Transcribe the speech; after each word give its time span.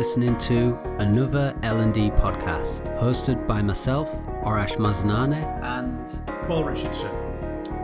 listening 0.00 0.38
to 0.38 0.78
another 0.98 1.54
L&D 1.62 2.10
podcast 2.12 2.90
hosted 2.98 3.46
by 3.46 3.60
myself, 3.60 4.10
Arash 4.46 4.76
Maznane, 4.78 5.44
and 5.62 6.46
Paul 6.48 6.64
Richardson. 6.64 7.10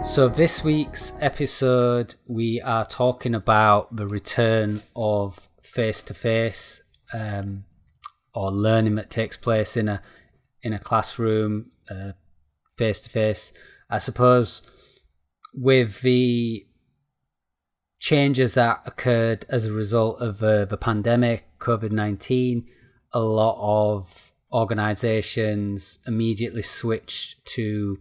So 0.03 0.27
this 0.27 0.65
week's 0.65 1.13
episode 1.21 2.15
we 2.27 2.59
are 2.63 2.87
talking 2.87 3.35
about 3.35 3.95
the 3.95 4.07
return 4.07 4.81
of 4.97 5.51
face-to-face 5.61 6.83
um, 7.13 7.67
or 8.33 8.51
learning 8.51 8.95
that 8.95 9.11
takes 9.11 9.37
place 9.37 9.77
in 9.77 9.87
a 9.87 10.01
in 10.63 10.73
a 10.73 10.79
classroom 10.79 11.67
face 12.79 13.03
to 13.03 13.11
face. 13.11 13.53
I 13.91 13.99
suppose 13.99 14.63
with 15.53 16.01
the 16.01 16.67
changes 17.99 18.55
that 18.55 18.83
occurred 18.87 19.47
as 19.49 19.67
a 19.67 19.73
result 19.73 20.21
of 20.21 20.43
uh, 20.43 20.65
the 20.65 20.77
pandemic, 20.77 21.47
COVID 21.59 21.93
19, 21.93 22.67
a 23.13 23.21
lot 23.21 23.57
of 23.61 24.33
organizations 24.53 25.99
immediately 26.07 26.63
switched 26.63 27.45
to 27.47 27.99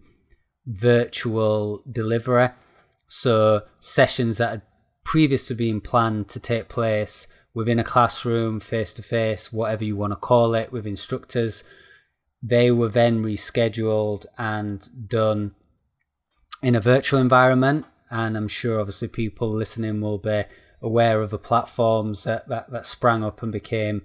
virtual 0.66 1.82
delivery. 1.90 2.50
So, 3.08 3.62
sessions 3.80 4.38
that 4.38 4.50
had 4.50 4.62
previously 5.04 5.56
been 5.56 5.80
planned 5.80 6.28
to 6.28 6.40
take 6.40 6.68
place 6.68 7.26
within 7.54 7.78
a 7.78 7.84
classroom, 7.84 8.60
face 8.60 8.92
to 8.94 9.02
face, 9.02 9.52
whatever 9.52 9.84
you 9.84 9.96
want 9.96 10.12
to 10.12 10.16
call 10.16 10.54
it, 10.54 10.72
with 10.72 10.86
instructors, 10.86 11.64
they 12.42 12.70
were 12.70 12.88
then 12.88 13.24
rescheduled 13.24 14.26
and 14.36 15.08
done 15.08 15.54
in 16.62 16.74
a 16.74 16.80
virtual 16.80 17.20
environment 17.20 17.86
and 18.10 18.36
I'm 18.36 18.48
sure 18.48 18.80
obviously 18.80 19.08
people 19.08 19.50
listening 19.50 20.00
will 20.00 20.18
be 20.18 20.44
aware 20.80 21.22
of 21.22 21.30
the 21.30 21.38
platforms 21.38 22.24
that, 22.24 22.48
that, 22.48 22.70
that 22.70 22.86
sprang 22.86 23.24
up 23.24 23.42
and 23.42 23.50
became 23.50 24.02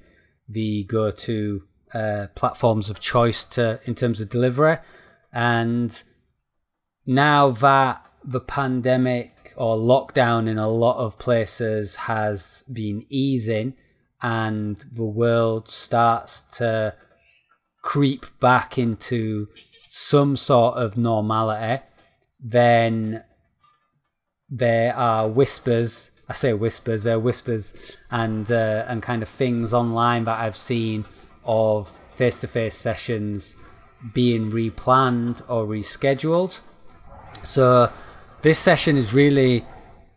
the 0.48 0.84
go-to 0.86 1.64
uh, 1.94 2.28
platforms 2.36 2.90
of 2.90 3.00
choice 3.00 3.44
to 3.44 3.80
in 3.86 3.96
terms 3.96 4.20
of 4.20 4.30
delivery. 4.30 4.78
And 5.32 6.02
now 7.06 7.52
that 7.52 8.06
the 8.24 8.40
pandemic 8.40 9.54
or 9.56 9.78
lockdown 9.78 10.48
in 10.48 10.58
a 10.58 10.70
lot 10.70 10.98
of 10.98 11.20
places 11.20 11.96
has 11.98 12.64
been 12.72 13.06
easing 13.10 13.74
and 14.22 14.86
the 14.92 15.06
world 15.06 15.68
starts 15.68 16.42
to 16.58 16.96
creep 17.82 18.26
back 18.40 18.78
into 18.78 19.48
some 19.90 20.38
sort 20.38 20.78
of 20.78 20.98
normality, 20.98 21.84
then 22.40 23.24
there 24.52 24.96
are 24.96 25.28
whispers. 25.28 26.12
I 26.28 26.34
say 26.34 26.54
whispers. 26.54 27.04
There 27.04 27.16
are 27.16 27.20
whispers 27.20 27.96
and 28.12 28.52
uh, 28.52 28.86
and 28.88 29.02
kind 29.02 29.24
of 29.24 29.30
things 29.30 29.74
online 29.74 30.26
that 30.26 30.40
I've 30.40 30.58
seen 30.58 31.06
of 31.44 32.00
face-to-face 32.12 32.76
sessions 32.76 33.56
being 34.14 34.52
replanned 34.52 35.42
or 35.48 35.66
rescheduled. 35.66 36.60
So 37.44 37.92
this 38.42 38.60
session 38.60 38.98
is 38.98 39.14
really 39.14 39.66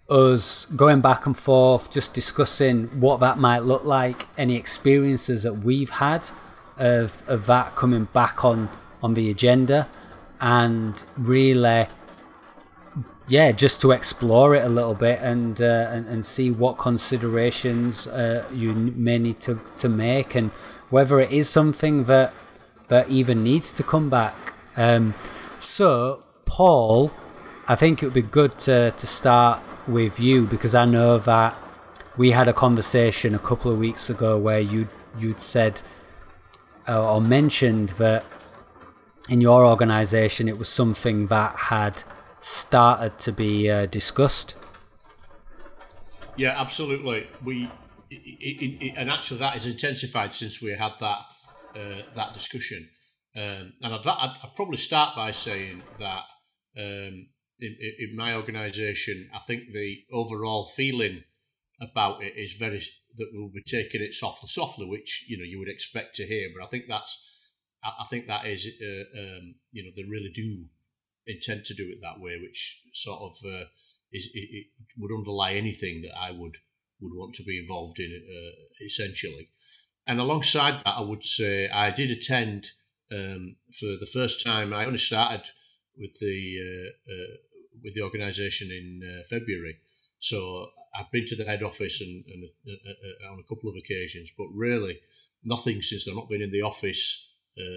us 0.08 0.66
going 0.76 1.00
back 1.00 1.24
and 1.24 1.36
forth, 1.36 1.90
just 1.90 2.12
discussing 2.12 2.88
what 3.00 3.20
that 3.20 3.38
might 3.38 3.60
look 3.60 3.84
like, 3.84 4.26
any 4.36 4.56
experiences 4.56 5.44
that 5.44 5.64
we've 5.64 5.90
had 5.90 6.28
of 6.76 7.22
of 7.26 7.46
that 7.46 7.76
coming 7.76 8.08
back 8.12 8.44
on 8.44 8.68
on 9.02 9.14
the 9.14 9.30
agenda, 9.30 9.88
and 10.40 11.04
really 11.16 11.86
yeah, 13.26 13.52
just 13.52 13.80
to 13.80 13.92
explore 13.92 14.54
it 14.54 14.64
a 14.64 14.68
little 14.68 14.94
bit 14.94 15.20
and 15.22 15.60
uh, 15.60 15.88
and, 15.90 16.06
and 16.06 16.26
see 16.26 16.50
what 16.50 16.76
considerations 16.76 18.06
uh, 18.06 18.44
you 18.52 18.74
may 18.74 19.18
need 19.18 19.40
to, 19.40 19.60
to 19.78 19.88
make 19.88 20.34
and 20.34 20.50
whether 20.90 21.20
it 21.20 21.32
is 21.32 21.48
something 21.48 22.04
that 22.04 22.34
that 22.88 23.08
even 23.08 23.42
needs 23.42 23.72
to 23.72 23.82
come 23.82 24.10
back. 24.10 24.54
Um, 24.76 25.14
so, 25.58 26.22
Paul, 26.44 27.10
I 27.66 27.76
think 27.76 28.02
it 28.02 28.06
would 28.06 28.14
be 28.14 28.22
good 28.22 28.58
to, 28.60 28.90
to 28.90 29.06
start 29.06 29.60
with 29.88 30.20
you 30.20 30.46
because 30.46 30.74
I 30.74 30.84
know 30.84 31.18
that 31.18 31.56
we 32.16 32.32
had 32.32 32.46
a 32.46 32.52
conversation 32.52 33.34
a 33.34 33.38
couple 33.38 33.72
of 33.72 33.78
weeks 33.78 34.10
ago 34.10 34.38
where 34.38 34.60
you 34.60 34.88
you'd 35.18 35.40
said 35.40 35.80
uh, 36.86 37.14
or 37.14 37.20
mentioned 37.20 37.90
that 37.90 38.24
in 39.28 39.40
your 39.40 39.64
organisation 39.64 40.48
it 40.48 40.58
was 40.58 40.68
something 40.68 41.28
that 41.28 41.56
had 41.56 42.02
started 42.44 43.18
to 43.18 43.32
be 43.32 43.70
uh, 43.70 43.86
discussed. 43.86 44.54
Yeah, 46.36 46.54
absolutely. 46.60 47.26
We 47.42 47.70
and 48.96 49.10
actually 49.10 49.38
that 49.38 49.54
has 49.54 49.66
intensified 49.66 50.32
since 50.34 50.62
we 50.62 50.70
had 50.72 50.92
that 51.00 51.20
uh, 51.74 52.02
that 52.14 52.34
discussion. 52.34 52.88
Um, 53.36 53.72
and 53.82 53.94
I'd, 53.94 54.06
I'd, 54.06 54.36
I'd, 54.44 54.54
probably 54.54 54.76
start 54.76 55.16
by 55.16 55.32
saying 55.32 55.82
that 55.98 56.24
um, 56.78 57.26
in, 57.58 57.76
in, 57.98 58.14
my 58.14 58.36
organisation, 58.36 59.28
I 59.34 59.40
think 59.40 59.72
the 59.72 60.04
overall 60.12 60.66
feeling 60.66 61.24
about 61.80 62.22
it 62.22 62.34
is 62.36 62.54
very 62.54 62.80
that 63.16 63.30
we'll 63.32 63.48
be 63.48 63.62
taking 63.66 64.02
it 64.02 64.14
softly, 64.14 64.48
softly, 64.48 64.86
which 64.86 65.24
you 65.28 65.38
know 65.38 65.44
you 65.44 65.58
would 65.58 65.68
expect 65.68 66.16
to 66.16 66.26
hear. 66.26 66.48
But 66.56 66.64
I 66.64 66.68
think 66.68 66.84
that's 66.88 67.50
I 67.82 68.04
think 68.10 68.26
that 68.26 68.44
is 68.44 68.66
uh, 68.66 69.20
um, 69.20 69.54
you 69.72 69.82
know 69.82 69.90
they 69.96 70.04
really 70.04 70.30
do 70.34 70.66
intend 71.26 71.64
to 71.64 71.74
do 71.74 71.90
it 71.90 72.00
that 72.02 72.20
way, 72.20 72.38
which 72.40 72.82
sort 72.92 73.20
of 73.20 73.32
uh, 73.46 73.64
is 74.12 74.30
it, 74.34 74.66
would 74.98 75.12
underlie 75.12 75.54
anything 75.54 76.02
that 76.02 76.16
I 76.16 76.30
would 76.30 76.56
would 77.00 77.14
want 77.14 77.34
to 77.34 77.42
be 77.42 77.58
involved 77.58 77.98
in, 78.00 78.10
uh, 78.12 78.84
essentially. 78.84 79.48
And 80.06 80.20
alongside 80.20 80.84
that, 80.84 80.96
I 80.96 81.00
would 81.00 81.24
say 81.24 81.68
I 81.68 81.90
did 81.90 82.10
attend 82.10 82.70
um, 83.10 83.56
for 83.72 83.86
the 83.86 84.10
first 84.12 84.44
time. 84.44 84.72
I 84.72 84.86
only 84.86 84.98
started 84.98 85.44
with 85.96 86.18
the 86.20 86.38
uh, 86.60 87.12
uh 87.12 87.36
with 87.82 87.94
the 87.94 88.02
organisation 88.02 88.70
in 88.70 89.02
uh, 89.02 89.24
February, 89.28 89.78
so 90.18 90.70
I've 90.94 91.10
been 91.10 91.26
to 91.26 91.36
the 91.36 91.44
head 91.44 91.62
office 91.62 92.00
and, 92.00 92.24
and 92.26 92.44
uh, 92.68 93.32
on 93.32 93.40
a 93.40 93.48
couple 93.54 93.68
of 93.68 93.76
occasions, 93.76 94.32
but 94.38 94.46
really 94.54 95.00
nothing 95.44 95.82
since 95.82 96.08
I've 96.08 96.14
not 96.14 96.28
been 96.28 96.42
in 96.42 96.52
the 96.52 96.62
office 96.62 97.30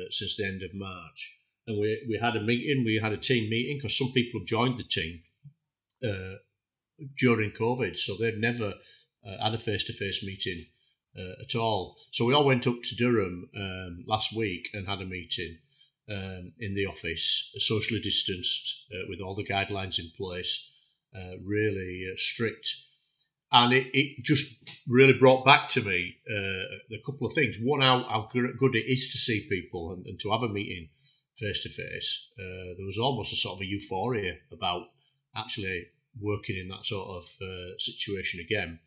since 0.09 0.38
the 0.38 0.46
end 0.46 0.64
of 0.64 0.74
March 0.74 1.37
and 1.67 1.78
we, 1.78 2.05
we 2.07 2.17
had 2.22 2.35
a 2.35 2.41
meeting, 2.41 2.85
we 2.85 3.00
had 3.01 3.11
a 3.11 3.17
team 3.17 3.50
meeting 3.50 3.78
because 3.78 3.97
some 3.97 4.11
people 4.13 4.39
have 4.39 4.47
joined 4.47 4.78
the 4.78 4.83
team 4.83 5.22
uh, 6.07 6.35
during 7.17 7.51
COVID, 7.51 7.95
so 7.97 8.16
they've 8.16 8.39
never 8.39 8.73
uh, 9.28 9.44
had 9.44 9.53
a 9.53 9.57
face 9.57 9.83
to 9.85 9.94
face 9.94 10.25
meeting 10.25 10.66
uh, 11.17 11.41
at 11.41 11.55
all. 11.55 11.97
So 12.11 12.25
we 12.25 12.33
all 12.33 12.45
went 12.45 12.67
up 12.67 12.81
to 12.81 12.95
Durham 12.95 13.50
um, 13.55 14.05
last 14.07 14.35
week 14.35 14.69
and 14.73 14.88
had 14.88 15.01
a 15.01 15.05
meeting 15.05 15.57
um, 16.09 16.53
in 16.59 16.73
the 16.73 16.85
office, 16.85 17.53
socially 17.57 17.99
distanced, 17.99 18.88
uh, 18.94 19.05
with 19.09 19.19
all 19.19 19.35
the 19.35 19.44
guidelines 19.44 19.99
in 19.99 20.09
place, 20.16 20.72
uh, 21.13 21.34
really 21.44 22.07
uh, 22.09 22.16
strict. 22.16 22.73
And 23.51 23.73
it, 23.73 23.88
it 23.94 24.23
just 24.23 24.69
really 24.88 25.17
brought 25.17 25.45
back 25.45 25.69
to 25.69 25.81
me 25.81 26.17
a 26.29 27.01
couple 27.05 27.28
of 27.28 27.34
things. 27.34 27.57
One, 27.61 27.79
how, 27.79 28.03
how 28.03 28.29
good 28.34 28.75
it 28.75 28.91
is 28.91 29.13
to 29.13 29.17
see 29.17 29.47
people 29.47 29.94
and, 29.94 30.05
and 30.05 30.19
to 30.19 30.31
have 30.31 30.44
a 30.44 30.49
meeting 30.49 30.89
face 31.40 31.64
to 31.64 31.70
face, 31.70 32.30
there 32.38 32.86
was 32.86 33.00
almost 33.00 33.34
a 33.34 33.36
sort 33.36 33.58
of 33.58 33.62
a 33.62 33.66
euphoria 33.66 34.36
about 34.52 34.88
actually 35.36 35.88
working 36.20 36.58
in 36.58 36.68
that 36.68 36.86
sort 36.86 37.09
of 37.09 37.24
uh, 37.42 37.78
situation 37.78 38.40
again. 38.40 38.80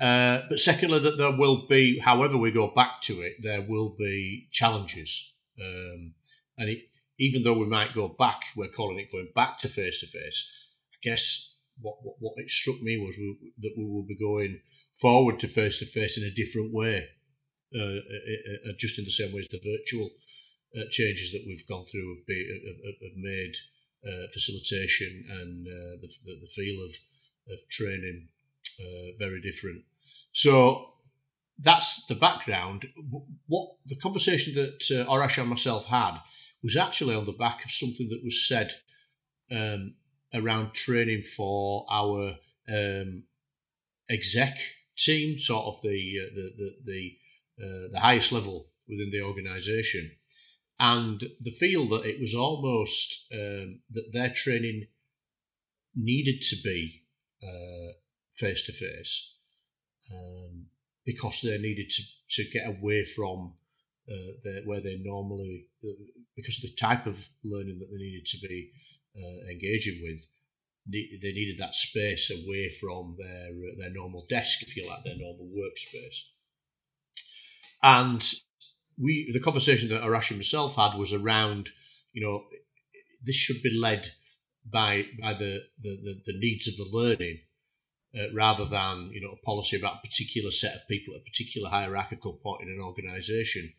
Uh, 0.00 0.42
but 0.48 0.58
secondly, 0.58 0.98
that 0.98 1.18
there 1.18 1.36
will 1.36 1.66
be, 1.68 1.98
however 1.98 2.36
we 2.36 2.50
go 2.50 2.68
back 2.68 3.00
to 3.02 3.14
it, 3.14 3.36
there 3.40 3.62
will 3.62 3.94
be 3.98 4.48
challenges. 4.50 5.34
Um, 5.60 6.14
and 6.58 6.70
it, 6.70 6.88
even 7.18 7.42
though 7.42 7.58
we 7.58 7.66
might 7.66 7.94
go 7.94 8.08
back, 8.08 8.42
we're 8.56 8.68
calling 8.68 8.98
it 8.98 9.12
going 9.12 9.28
back 9.34 9.58
to 9.58 9.68
face 9.68 10.00
to 10.00 10.06
face. 10.06 10.74
I 10.92 10.96
guess 11.02 11.58
what, 11.80 11.96
what, 12.02 12.16
what 12.18 12.34
it 12.38 12.50
struck 12.50 12.80
me 12.82 12.98
was 12.98 13.16
we, 13.16 13.52
that 13.58 13.74
we 13.76 13.84
will 13.84 14.02
be 14.02 14.16
going 14.16 14.60
forward 15.00 15.40
to 15.40 15.48
face 15.48 15.78
to 15.78 15.86
face 15.86 16.18
in 16.18 16.24
a 16.24 16.34
different 16.34 16.72
way, 16.72 17.06
uh, 17.76 17.82
uh, 17.82 18.70
uh 18.70 18.72
just 18.78 18.98
in 18.98 19.04
the 19.04 19.10
same 19.10 19.32
way 19.32 19.40
as 19.40 19.48
the 19.48 19.60
virtual 19.62 20.10
uh, 20.76 20.84
changes 20.90 21.32
that 21.32 21.44
we've 21.46 21.66
gone 21.68 21.84
through 21.84 22.16
have, 22.16 22.26
be, 22.26 22.60
have, 22.66 23.10
have 23.10 23.16
made 23.16 23.54
uh, 24.06 24.28
facilitation 24.32 25.24
and 25.30 25.66
uh, 25.66 25.96
the, 26.00 26.08
the, 26.26 26.46
feel 26.46 26.82
of, 26.84 26.90
of 27.52 27.58
training 27.70 28.28
uh, 28.80 29.16
very 29.18 29.40
different. 29.40 29.82
So 30.32 30.90
that's 31.58 32.06
the 32.06 32.14
background. 32.14 32.86
What 33.46 33.76
the 33.86 33.96
conversation 33.96 34.54
that 34.56 35.06
uh, 35.06 35.10
Arash 35.10 35.38
and 35.38 35.48
myself 35.48 35.86
had 35.86 36.18
was 36.62 36.76
actually 36.76 37.14
on 37.14 37.24
the 37.24 37.32
back 37.32 37.64
of 37.64 37.70
something 37.70 38.08
that 38.10 38.24
was 38.24 38.48
said 38.48 38.72
um, 39.50 39.94
around 40.34 40.74
training 40.74 41.22
for 41.22 41.86
our 41.90 42.36
um, 42.68 43.22
exec 44.10 44.56
team, 44.98 45.38
sort 45.38 45.66
of 45.66 45.80
the 45.82 46.14
uh, 46.20 46.34
the 46.34 46.52
the 46.56 47.16
the, 47.56 47.88
the 47.92 48.00
highest 48.00 48.32
level 48.32 48.66
within 48.88 49.10
the 49.10 49.22
organisation 49.22 50.10
and 50.78 51.20
the 51.40 51.50
feel 51.50 51.86
that 51.88 52.04
it 52.04 52.20
was 52.20 52.34
almost 52.34 53.26
um, 53.32 53.80
that 53.90 54.10
their 54.12 54.30
training 54.30 54.86
needed 55.94 56.40
to 56.42 56.56
be 56.64 57.02
face 58.34 58.62
to 58.66 58.72
face. 58.72 59.38
because 61.06 61.42
they 61.42 61.58
needed 61.58 61.90
to, 61.90 62.02
to 62.30 62.50
get 62.50 62.66
away 62.66 63.04
from 63.04 63.54
uh, 64.10 64.32
the, 64.42 64.62
where 64.64 64.80
they 64.80 64.96
normally, 65.02 65.66
uh, 65.84 65.92
because 66.36 66.62
of 66.62 66.70
the 66.70 66.76
type 66.76 67.06
of 67.06 67.16
learning 67.42 67.78
that 67.78 67.88
they 67.90 67.98
needed 67.98 68.26
to 68.26 68.38
be 68.48 68.70
uh, 69.16 69.50
engaging 69.50 70.00
with, 70.02 70.26
they 70.86 71.32
needed 71.32 71.58
that 71.58 71.74
space 71.74 72.30
away 72.30 72.68
from 72.68 73.16
their 73.18 73.48
their 73.78 73.90
normal 73.90 74.26
desk, 74.28 74.62
if 74.62 74.76
you 74.76 74.86
like, 74.86 75.02
their 75.04 75.16
normal 75.16 75.48
workspace. 75.56 76.28
And 77.82 78.22
we, 78.98 79.30
the 79.32 79.40
conversation 79.40 79.88
that 79.90 80.02
Arash 80.02 80.28
himself 80.28 80.76
had 80.76 80.96
was 80.96 81.12
around, 81.12 81.70
you 82.12 82.24
know, 82.24 82.44
this 83.24 83.36
should 83.36 83.62
be 83.62 83.78
led 83.78 84.06
by 84.70 85.06
by 85.20 85.34
the 85.34 85.62
the, 85.80 85.90
the, 86.02 86.32
the 86.32 86.38
needs 86.38 86.68
of 86.68 86.76
the 86.76 86.96
learning 86.96 87.40
uh, 88.18 88.32
rather 88.32 88.64
than 88.64 89.10
you 89.12 89.20
know 89.20 89.32
a 89.32 89.44
policy 89.44 89.76
about 89.76 89.96
a 89.96 90.06
particular 90.06 90.50
set 90.50 90.74
of 90.74 90.88
people 90.88 91.14
at 91.14 91.20
a 91.20 91.24
particular 91.24 91.68
hierarchical 91.68 92.34
point 92.34 92.62
in 92.62 92.68
an 92.68 92.80
organisation. 92.80 93.72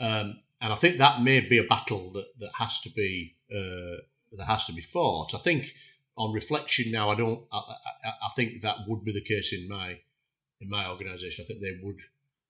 Um, 0.00 0.40
and 0.60 0.72
I 0.72 0.76
think 0.76 0.98
that 0.98 1.22
may 1.22 1.40
be 1.40 1.58
a 1.58 1.64
battle 1.64 2.12
that, 2.12 2.26
that 2.38 2.50
has 2.56 2.80
to 2.80 2.90
be 2.90 3.36
uh, 3.54 4.02
that 4.36 4.46
has 4.46 4.66
to 4.66 4.72
be 4.72 4.80
fought. 4.80 5.34
I 5.34 5.38
think 5.38 5.66
on 6.16 6.32
reflection 6.32 6.90
now, 6.90 7.10
I 7.10 7.14
don't. 7.14 7.44
I, 7.52 7.58
I, 8.04 8.08
I, 8.08 8.28
think 8.36 8.62
that 8.62 8.76
would 8.86 9.04
be 9.04 9.12
the 9.12 9.22
case 9.22 9.52
in 9.52 9.68
my 9.68 9.98
in 10.60 10.68
my 10.68 10.88
organisation. 10.88 11.44
I 11.44 11.46
think 11.46 11.60
they 11.60 11.78
would 11.82 12.00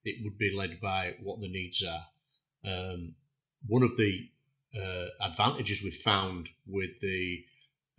it 0.04 0.22
would 0.24 0.38
be 0.38 0.54
led 0.54 0.80
by 0.80 1.14
what 1.22 1.40
the 1.40 1.48
needs 1.48 1.84
are. 1.84 2.06
Um, 2.64 3.14
one 3.66 3.82
of 3.82 3.96
the 3.96 4.28
uh, 4.80 5.06
advantages 5.20 5.82
we've 5.82 5.94
found 5.94 6.48
with 6.66 7.00
the 7.00 7.44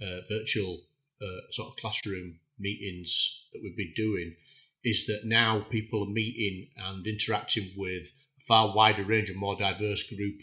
uh, 0.02 0.22
virtual 0.30 0.82
uh, 1.22 1.52
sort 1.52 1.70
of 1.70 1.76
classroom 1.78 2.40
meetings 2.60 3.48
that 3.54 3.62
we've 3.64 3.78
been 3.78 3.94
doing 3.96 4.36
is 4.84 5.06
that 5.08 5.22
now 5.26 5.66
people 5.70 6.04
are 6.04 6.12
meeting 6.12 6.68
and 6.78 7.08
interacting 7.08 7.64
with 7.78 8.12
a 8.38 8.42
far 8.42 8.76
wider 8.76 9.04
range 9.04 9.30
and 9.30 9.40
more 9.40 9.56
diverse 9.56 10.04
group 10.14 10.42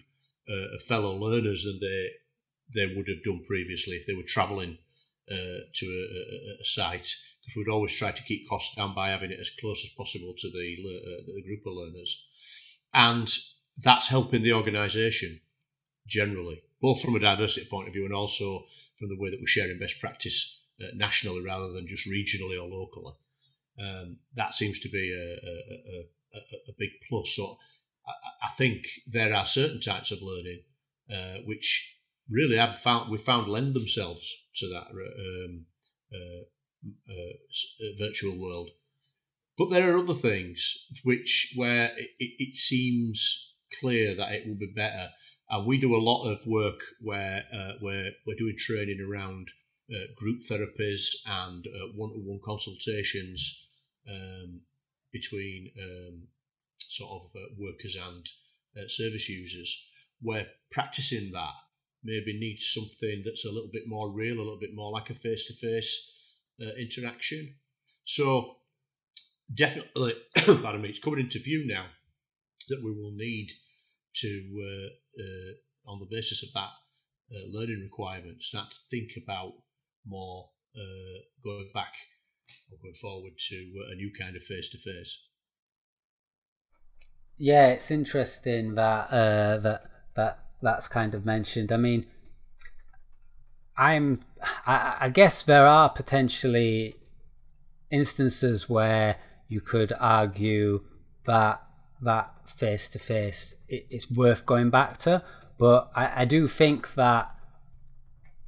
uh, 0.49 0.75
of 0.75 0.83
fellow 0.83 1.17
learners 1.17 1.65
than 1.65 1.79
they 1.81 2.11
they 2.73 2.95
would 2.95 3.09
have 3.09 3.23
done 3.25 3.43
previously 3.45 3.97
if 3.97 4.07
they 4.07 4.15
were 4.15 4.23
travelling 4.23 4.79
uh, 5.31 5.59
to 5.75 5.87
a, 5.87 6.53
a, 6.53 6.63
a 6.63 6.65
site 6.65 7.13
because 7.51 7.67
we'd 7.67 7.73
always 7.73 7.97
try 7.97 8.13
to 8.13 8.23
keep 8.23 8.49
costs 8.49 8.77
down 8.77 8.95
by 8.95 9.09
having 9.09 9.31
it 9.31 9.41
as 9.41 9.51
close 9.51 9.85
as 9.85 9.91
possible 9.91 10.35
to 10.37 10.51
the, 10.51 10.77
uh, 10.79 11.33
the 11.35 11.43
group 11.43 11.67
of 11.67 11.73
learners. 11.73 12.29
And 12.95 13.29
that's 13.83 14.09
helping 14.09 14.43
the 14.43 14.53
organisation 14.53 15.41
generally, 16.07 16.63
both 16.81 17.03
from 17.03 17.17
a 17.17 17.21
diversity 17.21 17.67
point 17.69 17.89
of 17.89 17.95
view 17.95 18.05
and 18.05 18.15
also 18.15 18.67
from 18.99 19.09
the 19.09 19.17
way 19.19 19.31
that 19.31 19.41
we're 19.41 19.47
sharing 19.47 19.79
best 19.79 20.01
practice 20.01 20.63
uh, 20.81 20.89
nationally 20.95 21.45
rather 21.45 21.73
than 21.73 21.87
just 21.87 22.09
regionally 22.09 22.61
or 22.61 22.69
locally. 22.69 23.15
Um, 23.79 24.19
that 24.35 24.55
seems 24.55 24.79
to 24.81 24.89
be 24.89 25.13
a, 25.13 25.33
a, 25.33 26.39
a, 26.39 26.41
a 26.69 26.73
big 26.79 26.91
plus. 27.09 27.35
So 27.35 27.57
I, 28.07 28.13
I, 28.45 28.49
think 28.57 28.87
there 29.07 29.35
are 29.35 29.47
certain 29.47 29.81
types 29.81 30.11
of 30.11 30.23
learning 30.23 30.63
uh, 31.13 31.43
which 31.47 31.99
really 32.29 32.57
have 32.57 32.77
found 32.77 33.11
we 33.11 33.17
found 33.17 33.49
lend 33.49 33.75
themselves 33.75 34.47
to 34.57 34.69
that 34.69 34.89
um, 34.91 35.65
uh, 36.13 36.45
uh, 36.87 37.13
uh, 37.13 37.93
virtual 37.99 38.41
world. 38.41 38.71
But 39.59 39.69
there 39.69 39.93
are 39.93 39.99
other 39.99 40.15
things 40.15 40.87
which 41.05 41.53
where 41.55 41.93
it, 41.97 42.11
it, 42.19 42.55
seems 42.55 43.57
clear 43.81 44.15
that 44.15 44.33
it 44.33 44.47
will 44.47 44.57
be 44.57 44.73
better. 44.75 45.11
And 45.51 45.67
we 45.67 45.79
do 45.79 45.95
a 45.95 46.01
lot 46.01 46.25
of 46.25 46.47
work 46.47 46.81
where 47.03 47.45
uh, 47.53 47.73
where 47.81 48.13
we're 48.27 48.39
doing 48.39 48.57
training 48.57 49.01
around 49.01 49.49
uh, 49.95 50.07
group 50.17 50.41
therapies 50.41 51.17
and 51.27 51.67
uh, 51.67 51.89
one-to-one 51.97 52.41
consultations 52.43 53.69
um, 54.09 54.63
between 55.13 55.71
um, 55.83 56.29
sort 56.79 57.23
of 57.23 57.31
uh, 57.37 57.47
workers 57.59 57.97
and 57.97 58.27
service 58.89 59.29
users, 59.29 59.91
where 60.23 60.47
practicing 60.71 61.31
that 61.33 61.55
maybe 62.03 62.39
needs 62.39 62.73
something 62.73 63.21
that's 63.23 63.45
a 63.45 63.51
little 63.51 63.71
bit 63.71 63.87
more 63.87 64.11
real, 64.11 64.37
a 64.37 64.39
little 64.39 64.59
bit 64.59 64.75
more 64.75 64.93
like 64.93 65.11
a 65.11 65.15
face-to-face 65.15 66.20
uh, 66.61 66.75
interaction. 66.79 67.55
So 68.05 68.57
definitely, 69.55 70.15
pardon 70.37 70.83
me, 70.83 70.89
it's 70.89 70.99
coming 70.99 71.21
into 71.21 71.39
view 71.39 71.65
now 71.67 71.87
that 72.69 72.81
we 72.85 72.91
will 72.91 73.13
need 73.17 73.49
to, 74.17 74.29
uh, 74.29 75.23
uh, 75.23 75.93
on 75.93 75.99
the 76.01 76.09
basis 76.11 76.43
of 76.43 76.53
that 76.55 76.71
uh, 77.35 77.47
learning 77.51 77.81
requirement, 77.83 78.43
start 78.43 78.71
to 78.71 78.77
think 78.91 79.11
about 79.23 79.53
more 80.07 80.51
uh, 80.77 81.19
going 81.45 81.71
back 81.75 81.93
or 82.71 82.79
going 82.83 82.95
forward 82.95 83.33
to 83.39 83.87
a 83.93 83.95
new 83.95 84.13
kind 84.19 84.37
of 84.37 84.43
face 84.43 84.69
to 84.71 84.79
face. 84.79 85.29
Yeah, 87.39 87.69
it's 87.69 87.91
interesting 87.91 88.75
that 88.75 89.11
that 89.11 89.83
that 90.15 90.39
that's 90.61 90.89
kind 90.89 91.15
of 91.15 91.25
mentioned. 91.25 91.73
I 91.73 91.79
mean, 91.79 92.07
I'm 93.79 94.21
I, 94.71 94.97
I 95.01 95.09
guess 95.09 95.43
there 95.43 95.67
are 95.67 95.91
potentially 95.91 96.97
instances 97.91 98.69
where 98.69 99.17
you 99.49 99.61
could 99.61 99.93
argue 99.99 100.85
that 101.27 101.63
that 102.03 102.33
face 102.49 102.89
to 102.89 102.99
face 102.99 103.57
it's 103.69 104.11
worth 104.11 104.47
going 104.47 104.71
back 104.71 104.97
to, 104.99 105.23
but 105.59 105.91
I, 105.95 106.23
I 106.23 106.25
do 106.25 106.47
think 106.47 106.95
that 106.95 107.35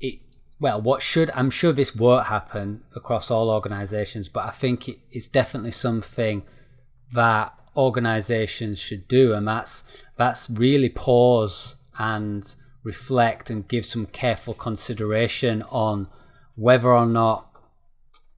it 0.00 0.20
well 0.60 0.80
what 0.80 1.02
should 1.02 1.30
I'm 1.34 1.50
sure 1.50 1.72
this 1.72 1.94
won't 1.94 2.26
happen 2.26 2.82
across 2.94 3.30
all 3.30 3.50
organizations, 3.50 4.28
but 4.28 4.44
I 4.46 4.50
think 4.50 4.88
it, 4.88 4.98
it's 5.10 5.28
definitely 5.28 5.72
something 5.72 6.44
that 7.12 7.52
organizations 7.76 8.78
should 8.78 9.08
do, 9.08 9.34
and 9.34 9.46
that's 9.46 9.82
that's 10.16 10.48
really 10.48 10.88
pause 10.88 11.75
and 11.98 12.54
reflect 12.84 13.50
and 13.50 13.69
give 13.69 13.84
some 13.84 14.06
careful 14.06 14.55
consideration 14.55 15.62
on 15.70 16.08
whether 16.55 16.93
or 16.93 17.06
not 17.06 17.50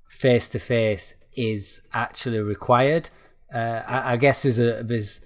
face 0.08 0.48
to 0.50 0.58
face 0.58 1.14
is 1.36 1.82
actually 1.92 2.38
required. 2.38 3.10
Uh, 3.52 3.82
I, 3.86 4.12
I, 4.12 4.16
guess 4.16 4.42
there's 4.42 4.58
a 4.58 4.82
there's 4.82 5.20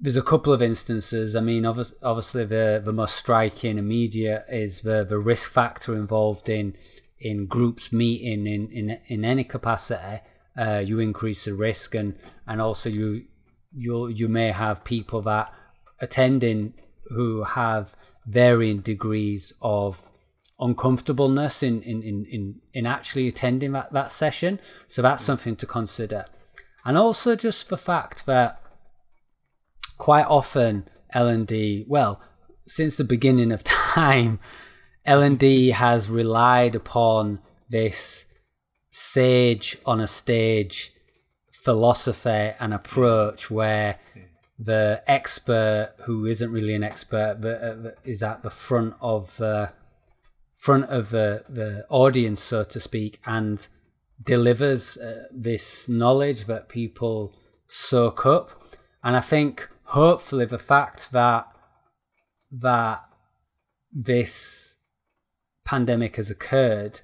there's 0.00 0.16
a 0.16 0.22
couple 0.22 0.52
of 0.52 0.62
instances. 0.62 1.36
I 1.36 1.40
mean, 1.40 1.64
obviously, 1.64 2.44
the 2.44 2.82
the 2.84 2.92
most 2.92 3.16
striking 3.16 3.78
immediate 3.78 4.44
is 4.48 4.82
the 4.82 5.04
the 5.04 5.18
risk 5.18 5.50
factor 5.50 5.94
involved 5.94 6.48
in 6.48 6.74
in 7.20 7.46
groups 7.46 7.92
meeting 7.92 8.46
in 8.46 8.70
in 8.70 8.98
in 9.06 9.24
any 9.24 9.44
capacity. 9.44 10.20
Uh, 10.56 10.82
you 10.84 10.98
increase 10.98 11.44
the 11.44 11.54
risk, 11.54 11.94
and 11.94 12.14
and 12.46 12.60
also 12.60 12.88
you 12.88 13.24
you 13.74 14.08
you 14.08 14.28
may 14.28 14.50
have 14.50 14.84
people 14.84 15.22
that 15.22 15.52
attending 16.00 16.74
who 17.06 17.44
have 17.44 17.94
varying 18.26 18.80
degrees 18.80 19.52
of 19.60 20.10
uncomfortableness 20.60 21.62
in, 21.62 21.82
in, 21.82 22.02
in, 22.02 22.24
in, 22.26 22.60
in 22.72 22.86
actually 22.86 23.26
attending 23.26 23.72
that, 23.72 23.92
that 23.92 24.12
session. 24.12 24.60
So 24.88 25.02
that's 25.02 25.22
something 25.22 25.56
to 25.56 25.66
consider. 25.66 26.26
And 26.84 26.96
also 26.96 27.34
just 27.36 27.68
the 27.68 27.76
fact 27.76 28.26
that 28.26 28.60
quite 29.98 30.26
often 30.26 30.88
L&D, 31.12 31.84
well, 31.88 32.20
since 32.66 32.96
the 32.96 33.04
beginning 33.04 33.52
of 33.52 33.64
time, 33.64 34.38
L&D 35.04 35.70
has 35.70 36.08
relied 36.08 36.74
upon 36.74 37.40
this 37.68 38.26
sage 38.90 39.78
on 39.84 40.00
a 40.00 40.06
stage 40.06 40.92
philosophy 41.50 42.52
and 42.60 42.74
approach 42.74 43.50
where 43.50 43.98
hmm. 44.14 44.20
The 44.64 45.02
expert 45.06 45.94
who 46.04 46.26
isn't 46.26 46.52
really 46.52 46.74
an 46.74 46.84
expert 46.84 47.38
but 47.40 47.62
uh, 47.62 47.90
is 48.04 48.22
at 48.22 48.42
the 48.42 48.50
front 48.50 48.94
of 49.00 49.40
uh, 49.40 49.68
front 50.54 50.84
of 50.84 51.10
the, 51.10 51.44
the 51.48 51.84
audience 51.88 52.40
so 52.40 52.62
to 52.62 52.78
speak 52.78 53.20
and 53.26 53.68
delivers 54.22 54.96
uh, 54.96 55.24
this 55.32 55.88
knowledge 55.88 56.44
that 56.44 56.68
people 56.68 57.34
soak 57.66 58.24
up. 58.24 58.76
And 59.02 59.16
i 59.16 59.20
think 59.20 59.68
hopefully 59.84 60.44
the 60.44 60.58
fact 60.58 61.10
that 61.12 61.46
that 62.50 63.02
this 63.92 64.78
pandemic 65.64 66.16
has 66.16 66.30
occurred 66.30 67.00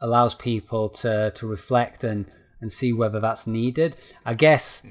allows 0.00 0.34
people 0.34 0.88
to 0.88 1.30
to 1.32 1.46
reflect 1.46 2.04
and 2.04 2.26
and 2.60 2.72
see 2.72 2.92
whether 2.92 3.20
that's 3.20 3.46
needed. 3.46 3.96
I 4.24 4.34
guess 4.34 4.82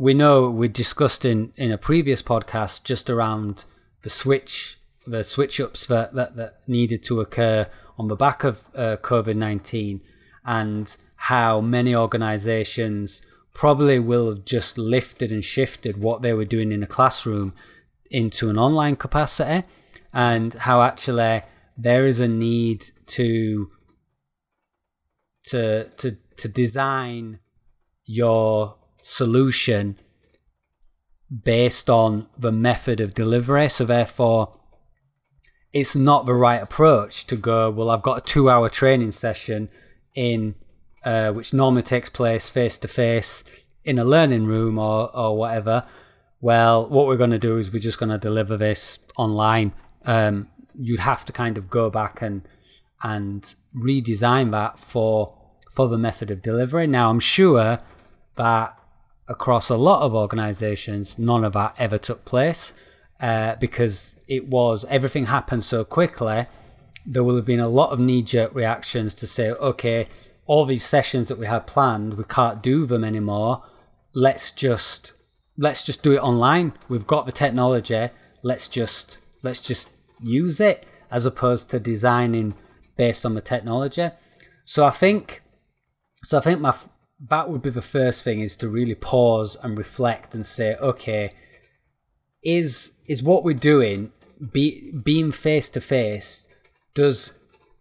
we 0.00 0.14
know 0.14 0.48
we 0.48 0.66
discussed 0.66 1.26
in, 1.26 1.52
in 1.56 1.70
a 1.70 1.76
previous 1.76 2.22
podcast 2.22 2.84
just 2.84 3.10
around 3.10 3.66
the 4.00 4.08
switch 4.08 4.78
the 5.06 5.22
switch 5.22 5.60
ups 5.60 5.86
that, 5.86 6.14
that, 6.14 6.36
that 6.36 6.60
needed 6.66 7.02
to 7.02 7.20
occur 7.20 7.66
on 7.98 8.08
the 8.08 8.16
back 8.16 8.42
of 8.42 8.62
uh, 8.74 8.96
COVID 9.02 9.36
19 9.36 10.00
and 10.44 10.96
how 11.16 11.60
many 11.60 11.94
organizations 11.94 13.20
probably 13.52 13.98
will 13.98 14.30
have 14.30 14.46
just 14.46 14.78
lifted 14.78 15.30
and 15.30 15.44
shifted 15.44 15.98
what 15.98 16.22
they 16.22 16.32
were 16.32 16.46
doing 16.46 16.72
in 16.72 16.82
a 16.82 16.86
classroom 16.86 17.52
into 18.10 18.48
an 18.48 18.58
online 18.58 18.96
capacity 18.96 19.66
and 20.14 20.54
how 20.54 20.82
actually 20.82 21.42
there 21.76 22.06
is 22.06 22.20
a 22.20 22.28
need 22.28 22.86
to 23.06 23.70
to 25.44 25.84
to 25.98 26.16
to 26.38 26.48
design 26.48 27.38
your 28.06 28.79
solution 29.02 29.96
based 31.44 31.88
on 31.88 32.26
the 32.36 32.52
method 32.52 33.00
of 33.00 33.14
delivery. 33.14 33.68
So 33.68 33.84
therefore, 33.84 34.54
it's 35.72 35.94
not 35.94 36.26
the 36.26 36.34
right 36.34 36.62
approach 36.62 37.26
to 37.28 37.36
go. 37.36 37.70
Well, 37.70 37.90
I've 37.90 38.02
got 38.02 38.18
a 38.18 38.20
two-hour 38.20 38.68
training 38.68 39.12
session 39.12 39.68
in 40.14 40.56
uh, 41.04 41.32
which 41.32 41.54
normally 41.54 41.82
takes 41.82 42.10
place 42.10 42.48
face 42.48 42.76
to 42.78 42.88
face 42.88 43.44
in 43.84 43.98
a 43.98 44.04
learning 44.04 44.44
room 44.46 44.78
or 44.78 45.14
or 45.16 45.36
whatever. 45.36 45.86
Well, 46.40 46.86
what 46.88 47.06
we're 47.06 47.16
going 47.16 47.30
to 47.30 47.38
do 47.38 47.58
is 47.58 47.72
we're 47.72 47.78
just 47.78 47.98
going 47.98 48.10
to 48.10 48.18
deliver 48.18 48.56
this 48.56 48.98
online. 49.16 49.72
Um, 50.04 50.48
you'd 50.74 51.00
have 51.00 51.24
to 51.26 51.32
kind 51.32 51.58
of 51.58 51.70
go 51.70 51.90
back 51.90 52.22
and 52.22 52.42
and 53.02 53.54
redesign 53.74 54.50
that 54.52 54.78
for 54.78 55.36
for 55.70 55.88
the 55.88 55.98
method 55.98 56.30
of 56.30 56.42
delivery. 56.42 56.86
Now, 56.86 57.10
I'm 57.10 57.20
sure 57.20 57.78
that 58.36 58.79
across 59.30 59.70
a 59.70 59.76
lot 59.76 60.02
of 60.02 60.12
organizations, 60.12 61.18
none 61.18 61.44
of 61.44 61.52
that 61.54 61.74
ever 61.78 61.96
took 61.96 62.24
place 62.24 62.72
uh, 63.20 63.54
because 63.56 64.14
it 64.26 64.48
was 64.48 64.84
everything 64.90 65.26
happened 65.26 65.64
so 65.64 65.84
quickly. 65.84 66.46
There 67.06 67.24
will 67.24 67.36
have 67.36 67.46
been 67.46 67.60
a 67.60 67.68
lot 67.68 67.92
of 67.92 68.00
knee 68.00 68.22
jerk 68.22 68.54
reactions 68.54 69.14
to 69.14 69.26
say, 69.26 69.50
okay, 69.50 70.08
all 70.46 70.66
these 70.66 70.84
sessions 70.84 71.28
that 71.28 71.38
we 71.38 71.46
had 71.46 71.66
planned, 71.66 72.14
we 72.14 72.24
can't 72.24 72.62
do 72.62 72.84
them 72.84 73.04
anymore. 73.04 73.62
Let's 74.12 74.50
just 74.50 75.12
let's 75.56 75.84
just 75.86 76.02
do 76.02 76.12
it 76.12 76.18
online. 76.18 76.72
We've 76.88 77.06
got 77.06 77.24
the 77.24 77.32
technology. 77.32 78.10
Let's 78.42 78.68
just 78.68 79.18
let's 79.44 79.62
just 79.62 79.90
use 80.20 80.60
it 80.60 80.86
as 81.10 81.24
opposed 81.24 81.70
to 81.70 81.78
designing 81.78 82.54
based 82.96 83.24
on 83.24 83.34
the 83.34 83.40
technology. 83.40 84.10
So 84.64 84.84
I 84.84 84.90
think 84.90 85.42
so 86.24 86.38
I 86.38 86.40
think 86.40 86.60
my 86.60 86.74
that 87.28 87.50
would 87.50 87.62
be 87.62 87.70
the 87.70 87.82
first 87.82 88.24
thing 88.24 88.40
is 88.40 88.56
to 88.58 88.68
really 88.68 88.94
pause 88.94 89.56
and 89.62 89.76
reflect 89.76 90.34
and 90.34 90.46
say, 90.46 90.74
okay, 90.76 91.32
is 92.42 92.92
is 93.06 93.22
what 93.22 93.44
we're 93.44 93.52
doing 93.52 94.12
be, 94.52 94.92
being 94.92 95.30
face 95.30 95.68
to 95.68 95.80
face 95.80 96.48
does 96.94 97.34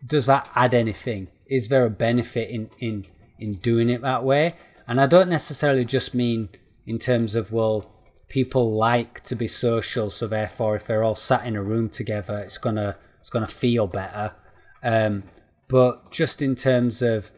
does 0.06 0.26
that 0.26 0.50
add 0.56 0.74
anything? 0.74 1.28
Is 1.46 1.68
there 1.70 1.86
a 1.86 1.90
benefit 1.90 2.50
in 2.50 2.70
in 2.80 3.06
in 3.38 3.56
doing 3.56 3.90
it 3.90 4.02
that 4.02 4.24
way? 4.24 4.56
And 4.88 5.00
I 5.00 5.08
don't 5.08 5.30
necessarily 5.30 5.86
just 5.86 6.14
mean 6.14 6.50
in 6.86 7.00
terms 7.00 7.36
of 7.36 7.52
well, 7.52 7.92
people 8.28 8.74
like 8.74 9.24
to 9.26 9.36
be 9.36 9.48
social, 9.48 10.10
so 10.10 10.28
therefore, 10.28 10.76
if 10.76 10.86
they're 10.86 11.04
all 11.04 11.16
sat 11.16 11.46
in 11.46 11.56
a 11.56 11.64
room 11.64 11.90
together, 11.90 12.40
it's 12.40 12.58
gonna 12.58 12.98
it's 13.20 13.30
gonna 13.30 13.48
feel 13.48 13.88
better. 13.88 14.34
Um, 14.82 15.24
but 15.68 16.12
just 16.12 16.42
in 16.42 16.56
terms 16.56 17.02
of 17.02 17.32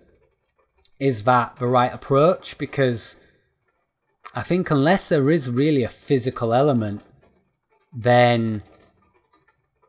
is 1.02 1.24
that 1.24 1.56
the 1.58 1.66
right 1.66 1.92
approach? 1.92 2.60
Because 2.60 3.16
I 4.36 4.44
think 4.44 4.70
unless 4.70 5.10
there 5.10 5.32
is 5.32 5.50
really 5.50 5.84
a 5.84 5.90
physical 5.90 6.54
element, 6.54 7.02
then 7.92 8.62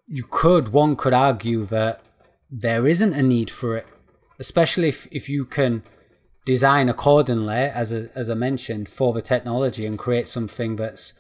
you 0.09 0.25
could, 0.29 0.71
one 0.71 0.97
could 0.97 1.13
argue 1.13 1.67
that 1.67 2.01
there 2.51 2.87
isn't 2.87 3.13
a 3.13 3.23
need 3.23 3.51
for 3.51 3.77
it, 3.77 3.87
especially 4.39 4.89
if, 4.89 5.07
if 5.11 5.29
you 5.29 5.45
can 5.45 5.83
design 6.47 6.89
accordingly, 6.89 7.57
as, 7.57 7.93
a, 7.93 8.09
as 8.15 8.31
I 8.31 8.35
mentioned, 8.35 8.89
for 8.89 9.13
the 9.13 9.23
technology 9.23 9.85
and 9.85 9.99
create 9.99 10.29
something 10.29 10.77
that's 10.77 11.13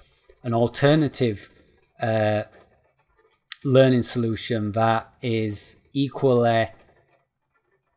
an 0.42 0.54
alternative 0.54 1.50
uh, 2.00 2.44
learning 3.62 4.04
solution 4.04 4.72
that 4.72 5.12
is 5.20 5.76
equally 5.92 6.70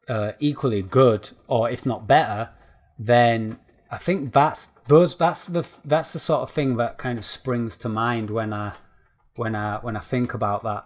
uh, 0.08 0.34
equally 0.40 0.82
good, 0.82 1.32
or 1.48 1.70
if 1.70 1.86
not 1.86 2.08
better, 2.08 2.50
then 2.98 3.60
I 3.92 3.98
think 3.98 4.34
that's 4.34 4.68
those 4.88 5.18
that's 5.18 5.46
the 5.46 5.66
that's 5.84 6.14
the 6.14 6.20
sort 6.20 6.42
of 6.42 6.52
thing 6.52 6.78
that 6.78 6.98
kind 6.98 7.18
of 7.18 7.26
springs 7.26 7.78
to 7.78 7.90
mind 7.90 8.30
when 8.30 8.54
I 8.54 8.74
when 9.36 9.56
I 9.56 9.78
when 9.78 9.96
I 9.96 10.02
think 10.02 10.34
about 10.34 10.64
that. 10.64 10.86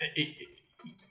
It, 0.00 0.28
it, 0.28 0.48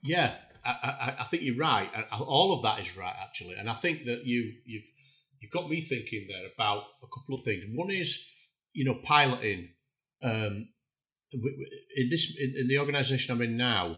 yeah, 0.03 0.33
I, 0.65 0.69
I, 0.69 1.15
I, 1.21 1.23
think 1.23 1.43
you're 1.43 1.55
right. 1.55 1.89
All 2.11 2.53
of 2.53 2.61
that 2.63 2.79
is 2.79 2.97
right, 2.97 3.15
actually, 3.23 3.55
and 3.55 3.69
I 3.69 3.73
think 3.73 4.05
that 4.05 4.25
you 4.25 4.53
you've 4.65 4.89
you've 5.39 5.51
got 5.51 5.69
me 5.69 5.81
thinking 5.81 6.27
there 6.29 6.49
about 6.53 6.83
a 7.01 7.07
couple 7.07 7.35
of 7.35 7.43
things. 7.43 7.65
One 7.73 7.91
is, 7.91 8.29
you 8.73 8.85
know, 8.85 8.95
piloting. 9.03 9.69
Um, 10.23 10.69
in 11.31 12.09
this 12.09 12.37
in, 12.39 12.53
in 12.57 12.67
the 12.67 12.79
organisation 12.79 13.35
I'm 13.35 13.41
in 13.41 13.57
now, 13.57 13.97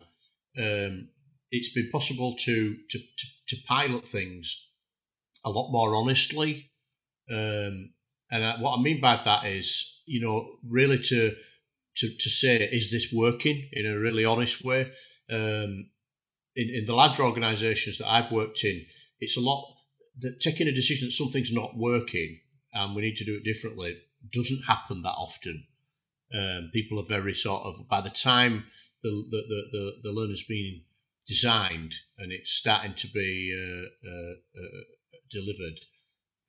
um, 0.60 1.10
it's 1.56 1.74
been 1.74 1.90
possible 1.92 2.36
to 2.36 2.76
to, 2.90 3.00
to, 3.00 3.28
to 3.48 3.56
pilot 3.68 4.08
things 4.08 4.74
a 5.46 5.50
lot 5.50 5.72
more 5.72 5.96
honestly. 5.96 6.72
Um, 7.30 7.92
and 8.32 8.62
what 8.62 8.78
I 8.78 8.82
mean 8.82 9.00
by 9.00 9.16
that 9.18 9.46
is, 9.46 10.02
you 10.06 10.22
know, 10.22 10.58
really 10.68 10.98
to 10.98 11.36
to, 11.98 12.08
to 12.08 12.30
say, 12.30 12.58
is 12.58 12.92
this 12.92 13.14
working 13.14 13.70
in 13.72 13.86
a 13.86 13.98
really 13.98 14.26
honest 14.26 14.66
way? 14.66 14.92
Um, 15.30 15.90
in, 16.56 16.70
in 16.70 16.86
the 16.86 16.94
larger 16.94 17.24
organisations 17.24 18.00
that 18.00 18.08
I've 18.08 18.32
worked 18.32 18.64
in, 18.64 18.86
it's 19.20 19.38
a 19.38 19.42
lot 19.42 19.74
that 20.20 20.40
taking 20.40 20.68
a 20.68 20.74
decision 20.74 21.08
that 21.08 21.12
something's 21.12 21.54
not 21.54 21.78
working 21.78 22.40
and 22.74 22.96
we 22.96 23.02
need 23.02 23.16
to 23.18 23.26
do 23.26 23.36
it 23.36 23.44
differently 23.44 23.98
doesn't 24.32 24.64
happen 24.68 25.02
that 25.02 25.10
often. 25.10 25.66
Um, 26.34 26.70
people 26.74 27.00
are 27.00 27.06
very 27.06 27.34
sort 27.34 27.64
of 27.64 27.88
by 27.88 28.02
the 28.02 28.10
time 28.10 28.66
the 29.04 29.10
the, 29.10 29.44
the, 29.48 29.62
the, 29.72 29.92
the 30.04 30.12
learner's 30.12 30.44
been 30.44 30.82
designed 31.28 31.94
and 32.18 32.32
it's 32.32 32.52
starting 32.52 32.94
to 32.94 33.08
be 33.08 33.52
uh, 33.54 34.10
uh, 34.10 34.34
uh, 34.34 34.82
delivered, 35.32 35.80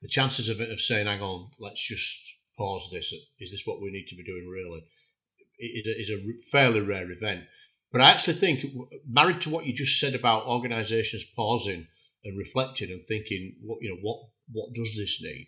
the 0.01 0.07
chances 0.07 0.49
of 0.49 0.61
of 0.61 0.79
saying, 0.79 1.07
"Hang 1.07 1.21
on, 1.21 1.49
let's 1.59 1.85
just 1.85 2.37
pause 2.57 2.89
this. 2.91 3.13
Is 3.39 3.51
this 3.51 3.65
what 3.65 3.81
we 3.81 3.91
need 3.91 4.07
to 4.07 4.15
be 4.15 4.23
doing?" 4.23 4.47
Really, 4.47 4.81
it 5.59 5.87
is 5.99 6.11
a 6.11 6.49
fairly 6.51 6.81
rare 6.81 7.11
event. 7.11 7.45
But 7.91 8.01
I 8.01 8.11
actually 8.11 8.35
think, 8.35 8.65
married 9.07 9.41
to 9.41 9.49
what 9.49 9.65
you 9.65 9.73
just 9.73 9.99
said 9.99 10.13
about 10.13 10.45
organisations 10.45 11.23
pausing 11.35 11.87
and 12.23 12.37
reflecting 12.37 12.91
and 12.91 13.01
thinking, 13.01 13.55
what 13.61 13.79
you 13.81 13.89
know, 13.89 13.99
what 14.01 14.29
what 14.51 14.73
does 14.73 14.93
this 14.95 15.21
need? 15.23 15.47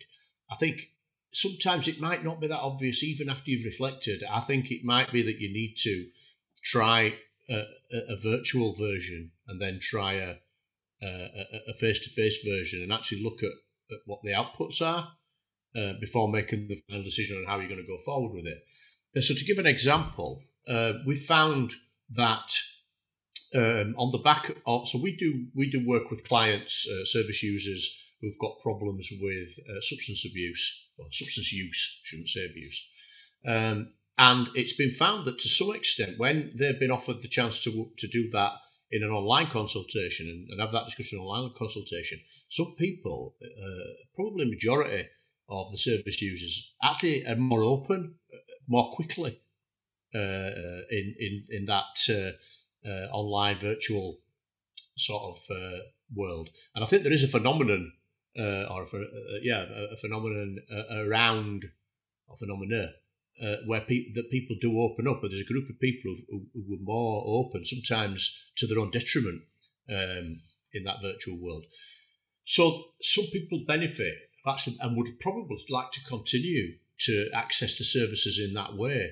I 0.50 0.56
think 0.56 0.90
sometimes 1.32 1.86
it 1.86 2.00
might 2.00 2.24
not 2.24 2.40
be 2.40 2.48
that 2.48 2.58
obvious 2.58 3.04
even 3.04 3.28
after 3.28 3.50
you've 3.50 3.64
reflected. 3.64 4.24
I 4.24 4.40
think 4.40 4.70
it 4.70 4.84
might 4.84 5.12
be 5.12 5.22
that 5.22 5.38
you 5.38 5.52
need 5.52 5.76
to 5.78 6.10
try 6.62 7.14
a, 7.50 7.64
a, 7.92 8.16
virtual 8.22 8.74
version 8.74 9.30
and 9.48 9.60
then 9.60 9.78
try 9.80 10.14
a 10.14 10.36
a 11.02 11.74
face 11.74 11.98
to 12.00 12.10
face 12.10 12.44
version 12.44 12.82
and 12.82 12.92
actually 12.92 13.22
look 13.22 13.42
at, 13.42 13.50
at 13.90 13.98
what 14.04 14.20
the 14.22 14.32
outputs 14.32 14.82
are 14.82 15.10
uh, 15.76 15.94
before 16.00 16.28
making 16.28 16.68
the 16.68 16.76
final 16.88 17.02
decision 17.02 17.38
on 17.38 17.44
how 17.44 17.58
you're 17.58 17.68
going 17.68 17.80
to 17.80 17.86
go 17.86 17.98
forward 18.04 18.34
with 18.34 18.46
it. 18.46 18.62
And 19.14 19.24
so, 19.24 19.34
to 19.34 19.44
give 19.44 19.58
an 19.58 19.66
example, 19.66 20.42
uh, 20.68 20.94
we 21.06 21.14
found 21.14 21.72
that 22.10 22.52
um, 23.54 23.94
on 23.96 24.10
the 24.12 24.18
back 24.18 24.50
of 24.66 24.86
so 24.86 25.00
we 25.02 25.16
do 25.16 25.46
we 25.54 25.70
do 25.70 25.86
work 25.86 26.10
with 26.10 26.28
clients, 26.28 26.88
uh, 26.88 27.04
service 27.04 27.42
users 27.42 28.12
who've 28.20 28.38
got 28.38 28.60
problems 28.60 29.10
with 29.20 29.58
uh, 29.68 29.80
substance 29.80 30.26
abuse 30.30 30.90
or 30.98 31.06
substance 31.10 31.52
use, 31.52 32.00
shouldn't 32.04 32.28
say 32.28 32.44
abuse. 32.44 32.90
Um, 33.46 33.92
and 34.20 34.50
it's 34.54 34.74
been 34.74 34.90
found 34.90 35.24
that 35.24 35.38
to 35.38 35.48
some 35.48 35.74
extent, 35.74 36.18
when 36.18 36.52
they've 36.54 36.78
been 36.78 36.90
offered 36.90 37.22
the 37.22 37.28
chance 37.28 37.58
to, 37.64 37.90
to 37.96 38.06
do 38.06 38.28
that 38.28 38.52
in 38.90 39.02
an 39.02 39.08
online 39.08 39.46
consultation 39.46 40.28
and, 40.28 40.50
and 40.50 40.60
have 40.60 40.72
that 40.72 40.84
discussion 40.84 41.18
online 41.18 41.50
consultation, 41.56 42.20
some 42.50 42.74
people, 42.76 43.34
uh, 43.42 43.92
probably 44.14 44.44
majority 44.44 45.08
of 45.48 45.70
the 45.72 45.78
service 45.78 46.20
users, 46.20 46.74
actually 46.82 47.26
are 47.26 47.36
more 47.36 47.62
open 47.62 48.14
uh, 48.30 48.36
more 48.68 48.90
quickly 48.90 49.40
uh, 50.14 50.18
uh, 50.18 50.80
in, 50.90 51.14
in, 51.18 51.40
in 51.48 51.64
that 51.64 51.96
uh, 52.10 52.86
uh, 52.86 53.06
online 53.12 53.58
virtual 53.58 54.18
sort 54.98 55.22
of 55.34 55.56
world. 56.14 56.50
And 56.74 56.84
I 56.84 56.86
think 56.86 57.04
there 57.04 57.12
is 57.12 57.24
a 57.24 57.38
phenomenon, 57.38 57.90
or 58.36 58.82
a, 58.82 58.86
yeah, 59.40 59.64
a, 59.92 59.96
phenomenon 59.96 60.58
around, 60.92 61.64
a 62.30 62.36
phenomena 62.36 62.90
uh, 63.42 63.56
where 63.66 63.80
people 63.80 64.12
that 64.14 64.30
people 64.30 64.56
do 64.60 64.78
open 64.78 65.08
up, 65.08 65.20
but 65.20 65.30
there's 65.30 65.40
a 65.40 65.52
group 65.52 65.68
of 65.68 65.80
people 65.80 66.14
who, 66.28 66.46
who 66.52 66.64
were 66.68 66.82
more 66.82 67.24
open, 67.26 67.64
sometimes 67.64 68.52
to 68.56 68.66
their 68.66 68.78
own 68.78 68.90
detriment, 68.90 69.42
um, 69.88 70.36
in 70.72 70.84
that 70.84 71.02
virtual 71.02 71.40
world. 71.42 71.64
So 72.44 72.84
some 73.00 73.24
people 73.32 73.64
benefit 73.66 74.14
actually 74.46 74.76
and 74.80 74.96
would 74.96 75.20
probably 75.20 75.58
like 75.68 75.90
to 75.92 76.04
continue 76.04 76.76
to 77.00 77.30
access 77.34 77.76
the 77.76 77.84
services 77.84 78.40
in 78.46 78.54
that 78.54 78.74
way. 78.74 79.10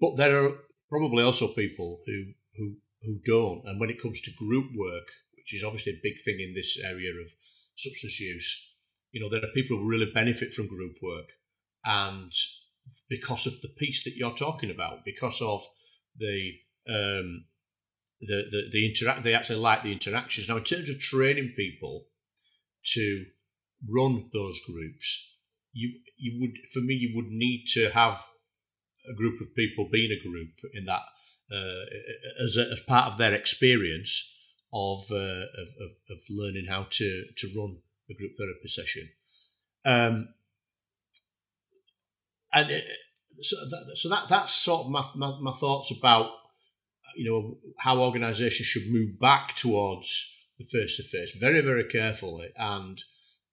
But 0.00 0.16
there 0.16 0.44
are 0.44 0.52
probably 0.88 1.22
also 1.22 1.48
people 1.48 2.00
who 2.06 2.32
who 2.56 2.76
who 3.02 3.18
don't. 3.24 3.62
And 3.66 3.80
when 3.80 3.90
it 3.90 4.00
comes 4.00 4.20
to 4.22 4.30
group 4.32 4.70
work, 4.76 5.08
which 5.36 5.54
is 5.54 5.64
obviously 5.64 5.92
a 5.94 6.02
big 6.02 6.20
thing 6.24 6.40
in 6.40 6.54
this 6.54 6.78
area 6.82 7.10
of 7.10 7.30
substance 7.76 8.20
use, 8.20 8.76
you 9.12 9.20
know, 9.20 9.30
there 9.30 9.42
are 9.42 9.54
people 9.54 9.78
who 9.78 9.88
really 9.88 10.10
benefit 10.12 10.52
from 10.52 10.68
group 10.68 10.96
work 11.02 11.28
and 11.84 12.32
because 13.08 13.46
of 13.46 13.60
the 13.60 13.68
piece 13.68 14.04
that 14.04 14.16
you're 14.16 14.34
talking 14.34 14.70
about, 14.70 15.04
because 15.04 15.40
of 15.42 15.62
the 16.16 16.52
um, 16.88 17.44
the 18.20 18.44
the, 18.50 18.68
the 18.70 18.86
interact. 18.86 19.22
They 19.22 19.34
actually 19.34 19.60
like 19.60 19.82
the 19.82 19.92
interactions. 19.92 20.48
Now, 20.48 20.56
in 20.56 20.64
terms 20.64 20.90
of 20.90 20.98
training 20.98 21.54
people 21.56 22.06
to 22.94 23.24
run 23.88 24.28
those 24.32 24.60
groups, 24.64 25.36
you 25.72 26.00
you 26.16 26.40
would 26.40 26.56
for 26.72 26.80
me 26.80 26.94
you 26.94 27.16
would 27.16 27.30
need 27.30 27.64
to 27.74 27.90
have 27.90 28.22
a 29.08 29.14
group 29.14 29.40
of 29.40 29.54
people 29.54 29.88
being 29.90 30.12
a 30.12 30.22
group 30.22 30.50
in 30.74 30.84
that 30.84 31.02
uh, 31.52 32.44
as, 32.44 32.56
a, 32.56 32.70
as 32.72 32.80
part 32.80 33.10
of 33.10 33.18
their 33.18 33.34
experience 33.34 34.36
of, 34.72 35.00
uh, 35.10 35.16
of, 35.16 35.68
of, 35.80 35.90
of 36.10 36.20
learning 36.28 36.66
how 36.66 36.86
to 36.88 37.24
to 37.36 37.48
run 37.56 37.78
a 38.10 38.14
group 38.14 38.32
therapy 38.36 38.68
session. 38.68 39.08
Um, 39.84 40.28
and 42.52 42.70
it, 42.70 42.84
so, 43.42 43.56
that, 43.56 43.96
so 43.96 44.08
that 44.08 44.28
that's 44.28 44.52
sort 44.52 44.86
of 44.86 44.90
my, 44.90 45.04
my, 45.14 45.38
my 45.40 45.52
thoughts 45.52 45.96
about 45.96 46.30
you 47.16 47.30
know 47.30 47.58
how 47.78 48.00
organisations 48.00 48.66
should 48.66 48.90
move 48.90 49.18
back 49.18 49.54
towards 49.54 50.36
the 50.58 50.64
face 50.64 50.96
to 50.96 51.02
face 51.02 51.36
very 51.40 51.60
very 51.60 51.84
carefully 51.84 52.48
and 52.56 53.02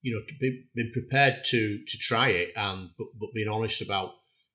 you 0.02 0.14
know 0.14 0.22
to 0.28 0.34
be 0.40 0.66
being 0.76 0.92
prepared 0.92 1.44
to 1.44 1.84
to 1.86 1.98
try 1.98 2.30
it 2.30 2.52
and 2.56 2.90
but, 2.98 3.08
but 3.20 3.34
being 3.34 3.48
honest 3.48 3.82
about 3.82 4.14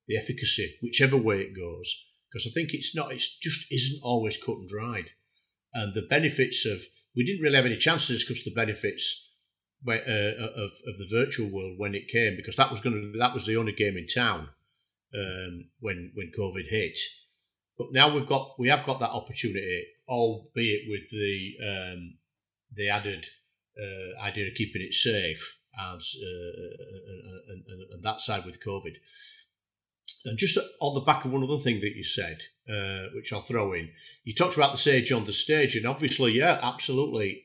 the 0.08 0.16
efficacy 0.16 0.78
whichever 0.82 1.16
way 1.16 1.40
it 1.40 1.56
goes. 1.56 2.08
Because 2.30 2.46
I 2.46 2.50
think 2.50 2.74
it's 2.74 2.94
not 2.96 3.12
it's 3.12 3.38
just 3.38 3.72
isn't 3.72 4.00
always 4.02 4.36
cut 4.36 4.56
and 4.56 4.68
dried. 4.68 5.10
And 5.74 5.94
the 5.94 6.02
benefits 6.02 6.66
of 6.66 6.80
we 7.14 7.24
didn't 7.24 7.42
really 7.42 7.56
have 7.56 7.66
any 7.66 7.76
chance 7.76 8.06
to 8.06 8.14
discuss 8.14 8.42
the 8.42 8.54
benefits 8.54 9.31
uh, 9.88 9.92
of, 9.92 10.70
of 10.86 10.98
the 10.98 11.08
virtual 11.10 11.52
world 11.52 11.78
when 11.78 11.94
it 11.94 12.08
came 12.08 12.36
because 12.36 12.56
that 12.56 12.70
was 12.70 12.80
going 12.80 12.94
to 12.94 13.18
that 13.18 13.34
was 13.34 13.46
the 13.46 13.56
only 13.56 13.72
game 13.72 13.96
in 13.96 14.06
town 14.06 14.48
um, 15.14 15.64
when 15.80 16.12
when 16.14 16.32
COVID 16.38 16.68
hit. 16.68 16.98
But 17.78 17.92
now 17.92 18.14
we've 18.14 18.26
got 18.26 18.58
we 18.58 18.68
have 18.68 18.84
got 18.84 19.00
that 19.00 19.10
opportunity, 19.10 19.86
albeit 20.08 20.82
with 20.88 21.10
the 21.10 21.54
um, 21.66 22.14
the 22.74 22.90
added 22.90 23.26
uh, 23.80 24.22
idea 24.22 24.48
of 24.48 24.54
keeping 24.54 24.82
it 24.82 24.94
safe 24.94 25.58
as 25.94 26.14
uh, 26.22 27.52
and, 27.52 27.64
and, 27.66 27.92
and, 27.92 28.02
that 28.02 28.20
side 28.20 28.44
with 28.44 28.62
COVID. 28.62 28.94
And 30.24 30.38
just 30.38 30.58
on 30.80 30.94
the 30.94 31.00
back 31.00 31.24
of 31.24 31.32
one 31.32 31.42
other 31.42 31.58
thing 31.58 31.80
that 31.80 31.96
you 31.96 32.04
said, 32.04 32.42
uh, 32.70 33.08
which 33.14 33.32
I'll 33.32 33.40
throw 33.40 33.72
in, 33.72 33.90
you 34.24 34.34
talked 34.34 34.56
about 34.56 34.72
the 34.72 34.78
sage 34.78 35.10
on 35.10 35.24
the 35.24 35.32
stage, 35.32 35.74
and 35.74 35.86
obviously, 35.86 36.32
yeah, 36.32 36.60
absolutely. 36.62 37.44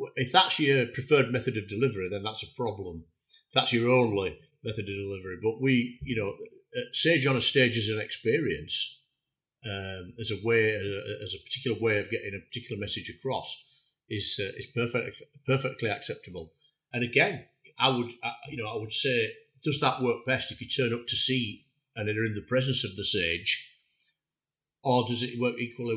Uh, 0.00 0.10
if 0.16 0.32
that's 0.32 0.58
your 0.58 0.86
preferred 0.86 1.30
method 1.30 1.56
of 1.56 1.66
delivery, 1.68 2.08
then 2.08 2.22
that's 2.22 2.42
a 2.42 2.54
problem. 2.54 3.04
If 3.28 3.52
that's 3.52 3.72
your 3.72 3.90
only 3.90 4.38
method 4.64 4.88
of 4.88 4.94
delivery, 4.94 5.38
but 5.42 5.60
we, 5.60 5.98
you 6.02 6.16
know, 6.16 6.30
uh, 6.76 6.84
sage 6.92 7.26
on 7.26 7.36
a 7.36 7.40
stage 7.40 7.76
is 7.76 7.88
an 7.88 8.00
experience, 8.00 9.02
um, 9.66 10.14
as 10.18 10.30
a 10.30 10.46
way, 10.46 10.74
uh, 10.74 11.24
as 11.24 11.34
a 11.34 11.42
particular 11.44 11.78
way 11.80 11.98
of 11.98 12.10
getting 12.10 12.34
a 12.34 12.46
particular 12.46 12.80
message 12.80 13.10
across, 13.10 13.96
is 14.08 14.40
uh, 14.42 14.52
is 14.56 14.66
perfect, 14.68 15.22
perfectly 15.46 15.90
acceptable. 15.90 16.52
And 16.92 17.04
again, 17.04 17.44
I 17.78 17.88
would, 17.88 18.10
you 18.50 18.56
know, 18.56 18.68
I 18.68 18.76
would 18.76 18.92
say, 18.92 19.32
does 19.62 19.80
that 19.80 20.02
work 20.02 20.26
best 20.26 20.52
if 20.52 20.60
you 20.60 20.68
turn 20.68 20.92
up 20.98 21.06
to 21.06 21.16
see 21.16 21.64
and 21.96 22.08
are 22.08 22.24
in 22.24 22.34
the 22.34 22.42
presence 22.48 22.84
of 22.84 22.96
the 22.96 23.04
sage, 23.04 23.78
or 24.82 25.04
does 25.06 25.22
it 25.22 25.38
work 25.38 25.58
equally 25.58 25.96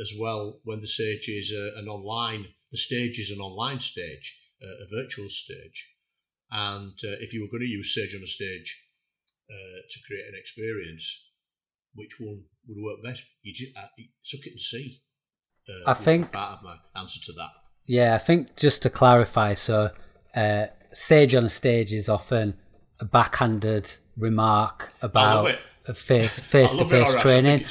as 0.00 0.12
well 0.18 0.60
when 0.64 0.80
the 0.80 0.88
sage 0.88 1.28
is 1.28 1.50
an 1.50 1.88
online? 1.88 2.46
The 2.70 2.78
stage 2.78 3.18
is 3.18 3.30
an 3.30 3.40
online 3.40 3.78
stage, 3.78 4.40
a 4.62 4.86
virtual 4.94 5.28
stage, 5.28 5.94
and 6.50 6.92
uh, 7.04 7.16
if 7.20 7.34
you 7.34 7.42
were 7.42 7.48
going 7.48 7.66
to 7.66 7.68
use 7.68 7.94
Sage 7.94 8.14
on 8.14 8.22
a 8.22 8.26
stage 8.26 8.88
uh, 9.50 9.80
to 9.90 9.98
create 10.06 10.26
an 10.28 10.34
experience, 10.38 11.32
which 11.94 12.16
one 12.20 12.44
would 12.68 12.82
work 12.82 13.02
best? 13.04 13.24
You 13.42 13.52
just 13.52 13.76
uh, 13.76 13.86
suck 14.22 14.46
it 14.46 14.50
and 14.50 14.60
see. 14.60 15.02
Uh, 15.68 15.90
I 15.90 15.94
think 15.94 16.32
part 16.32 16.58
of 16.58 16.64
my 16.64 16.76
answer 16.96 17.20
to 17.24 17.32
that. 17.38 17.50
Yeah, 17.86 18.14
I 18.14 18.18
think 18.18 18.56
just 18.56 18.82
to 18.82 18.90
clarify, 18.90 19.54
so 19.54 19.90
uh, 20.34 20.66
Sage 20.92 21.34
on 21.34 21.44
a 21.44 21.50
stage 21.50 21.92
is 21.92 22.08
often 22.08 22.54
a 23.00 23.04
backhanded 23.04 23.96
remark 24.16 24.92
about 25.02 25.56
face 25.94 26.38
face 26.38 26.76
to 26.76 26.84
face 26.84 27.14
training. 27.20 27.64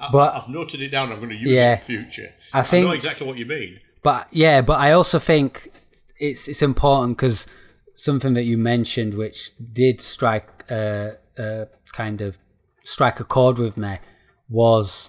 I, 0.00 0.08
but 0.10 0.34
I've 0.34 0.48
noted 0.48 0.80
it 0.80 0.88
down. 0.88 1.12
I'm 1.12 1.18
going 1.18 1.30
to 1.30 1.36
use 1.36 1.56
yeah, 1.56 1.74
it 1.74 1.88
in 1.88 1.96
the 1.96 2.02
future. 2.04 2.34
I 2.52 2.62
think 2.62 2.86
I 2.86 2.88
know 2.88 2.94
exactly 2.94 3.26
what 3.26 3.36
you 3.36 3.46
mean. 3.46 3.80
But 4.04 4.28
yeah, 4.30 4.60
but 4.60 4.78
I 4.78 4.92
also 4.92 5.18
think 5.18 5.72
it's 6.18 6.46
it's 6.46 6.62
important 6.62 7.16
because 7.16 7.46
something 7.96 8.34
that 8.34 8.44
you 8.44 8.58
mentioned, 8.58 9.14
which 9.14 9.50
did 9.72 10.00
strike 10.00 10.70
uh, 10.70 11.12
uh, 11.38 11.64
kind 11.92 12.20
of 12.20 12.38
strike 12.84 13.18
a 13.18 13.24
chord 13.24 13.58
with 13.58 13.76
me, 13.76 13.98
was 14.48 15.08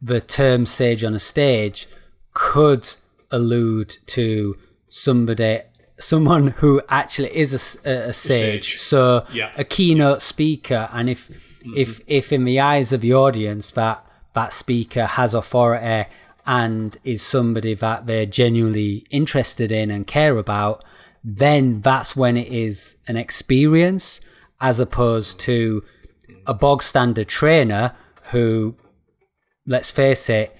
the 0.00 0.20
term 0.20 0.64
"sage 0.64 1.02
on 1.02 1.12
a 1.12 1.18
stage" 1.18 1.88
could 2.32 2.88
allude 3.32 3.98
to 4.06 4.56
somebody 4.88 5.60
someone 5.98 6.48
who 6.58 6.80
actually 6.88 7.36
is 7.36 7.52
a, 7.84 7.90
a, 7.90 8.08
a 8.10 8.12
sage, 8.12 8.76
sage, 8.76 8.80
so 8.80 9.26
yeah. 9.32 9.50
a 9.56 9.64
keynote 9.64 10.22
speaker, 10.22 10.88
and 10.92 11.10
if 11.10 11.28
mm-hmm. 11.28 11.74
if 11.76 12.00
if 12.06 12.32
in 12.32 12.44
the 12.44 12.60
eyes 12.60 12.92
of 12.92 13.00
the 13.00 13.12
audience 13.12 13.72
that 13.72 14.06
that 14.34 14.52
speaker 14.52 15.04
has 15.04 15.34
authority 15.34 16.08
and 16.48 16.96
is 17.04 17.20
somebody 17.20 17.74
that 17.74 18.06
they're 18.06 18.24
genuinely 18.24 19.06
interested 19.10 19.70
in 19.70 19.90
and 19.90 20.06
care 20.06 20.38
about, 20.38 20.82
then 21.22 21.82
that's 21.82 22.16
when 22.16 22.38
it 22.38 22.48
is 22.48 22.96
an 23.06 23.18
experience 23.18 24.22
as 24.58 24.80
opposed 24.80 25.38
to 25.38 25.84
a 26.46 26.54
bog 26.54 26.82
standard 26.82 27.28
trainer 27.28 27.94
who, 28.30 28.74
let's 29.66 29.90
face 29.90 30.30
it, 30.30 30.56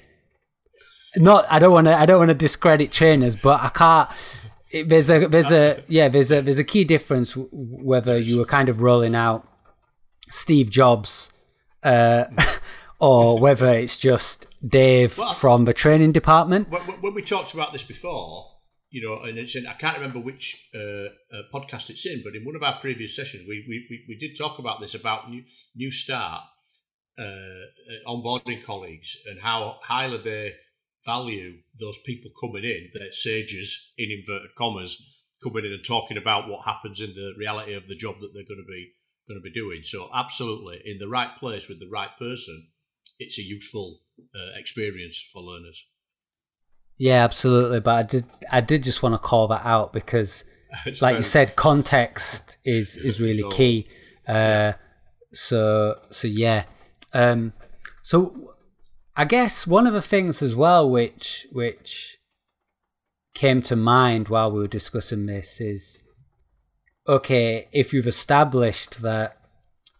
not 1.16 1.46
I 1.51 1.59
don't 1.59 1.72
want 1.72 1.87
to 1.87 1.98
I 1.98 2.05
don't 2.05 2.18
want 2.18 2.29
to 2.29 2.35
discredit 2.35 2.92
trainers, 2.92 3.35
but 3.35 3.62
I 3.62 3.70
can't 3.70 4.11
there's 4.85 5.11
a 5.11 5.27
there's 5.27 5.51
a 5.51 5.83
yeah 5.88 6.09
there's 6.09 6.31
a 6.31 6.42
there's 6.42 6.59
a 6.59 6.64
key 6.64 6.85
difference 6.85 7.33
whether 7.35 8.18
you 8.18 8.37
were 8.37 8.44
kind 8.44 8.68
of 8.68 8.83
rolling 8.83 9.14
out 9.14 9.48
Steve 10.29 10.68
Jobs 10.68 11.33
uh, 11.83 12.24
or 12.98 13.38
whether 13.38 13.68
it's 13.68 13.98
just 13.98 14.46
Dave 14.66 15.18
well, 15.18 15.34
from 15.34 15.64
the 15.64 15.72
training 15.72 16.12
department. 16.12 16.68
When 17.00 17.14
we 17.14 17.22
talked 17.22 17.54
about 17.54 17.72
this 17.72 17.84
before, 17.84 18.46
you 18.90 19.06
know, 19.06 19.22
and 19.22 19.38
it's 19.38 19.54
in, 19.54 19.66
I 19.66 19.74
can't 19.74 19.96
remember 19.96 20.18
which 20.18 20.68
uh, 20.74 20.78
uh, 20.78 21.42
podcast 21.52 21.90
it's 21.90 22.06
in, 22.06 22.22
but 22.24 22.34
in 22.34 22.44
one 22.44 22.56
of 22.56 22.62
our 22.62 22.78
previous 22.80 23.14
sessions, 23.14 23.44
we 23.46 23.64
we, 23.68 23.87
we, 23.90 24.04
we 24.08 24.16
did 24.16 24.37
talk 24.37 24.58
about 24.58 24.80
this 24.80 24.94
about 24.94 25.30
new 25.30 25.44
new 25.76 25.90
start 25.90 26.42
uh, 27.18 27.22
uh 27.22 28.06
onboarding 28.06 28.62
colleagues 28.62 29.16
and 29.26 29.38
how 29.38 29.78
highly 29.82 30.18
they 30.18 30.54
value 31.04 31.54
those 31.78 31.98
people 32.04 32.30
coming 32.40 32.64
in, 32.64 32.90
the 32.92 33.12
sages 33.12 33.92
in 33.96 34.11
inverted 34.11 34.54
commas, 34.56 35.24
coming 35.42 35.64
in 35.64 35.72
and 35.72 35.84
talking 35.84 36.16
about 36.16 36.48
what 36.48 36.64
happens 36.64 37.00
in 37.00 37.14
the 37.14 37.34
reality 37.38 37.74
of 37.74 37.87
the 37.87 37.94
job 37.94 38.16
that 38.20 38.32
they're 38.34 38.42
going 38.42 38.64
to 38.64 38.72
be 38.72 38.92
going 39.28 39.38
to 39.38 39.42
be 39.42 39.52
doing. 39.52 39.82
So 39.84 40.08
absolutely, 40.12 40.80
in 40.84 40.98
the 40.98 41.08
right 41.08 41.37
place 41.37 41.68
with 41.68 41.78
the 41.78 41.90
right 41.92 42.11
person, 42.18 42.66
it's 43.18 43.38
a 43.38 43.42
useful 43.42 44.00
uh, 44.35 44.59
experience 44.59 45.28
for 45.33 45.42
learners. 45.42 45.88
Yeah, 46.96 47.24
absolutely. 47.24 47.81
But 47.81 47.94
I 47.94 48.02
did 48.02 48.24
I 48.50 48.61
did 48.61 48.85
just 48.85 49.02
want 49.02 49.14
to 49.14 49.18
call 49.18 49.48
that 49.48 49.64
out 49.64 49.92
because, 49.92 50.44
like 51.00 51.16
you 51.16 51.22
said, 51.22 51.57
context 51.57 52.59
is 52.64 52.96
is 52.96 53.20
really 53.20 53.48
key. 53.52 53.88
Uh, 54.26 54.72
so 55.33 55.96
so 56.11 56.28
yeah. 56.28 56.64
Um, 57.12 57.52
so 58.02 58.54
I 59.16 59.24
guess 59.24 59.66
one 59.66 59.87
of 59.87 59.94
the 59.94 60.02
things 60.02 60.42
as 60.42 60.54
well 60.54 60.88
which 60.88 61.46
which 61.52 62.18
came 63.35 63.62
to 63.62 63.76
mind 63.76 64.28
while 64.28 64.50
we 64.50 64.59
were 64.59 64.66
discussing 64.66 65.26
this 65.26 65.61
is 65.61 66.02
okay, 67.07 67.68
if 67.72 67.94
you've 67.94 68.07
established 68.07 69.00
that 69.00 69.37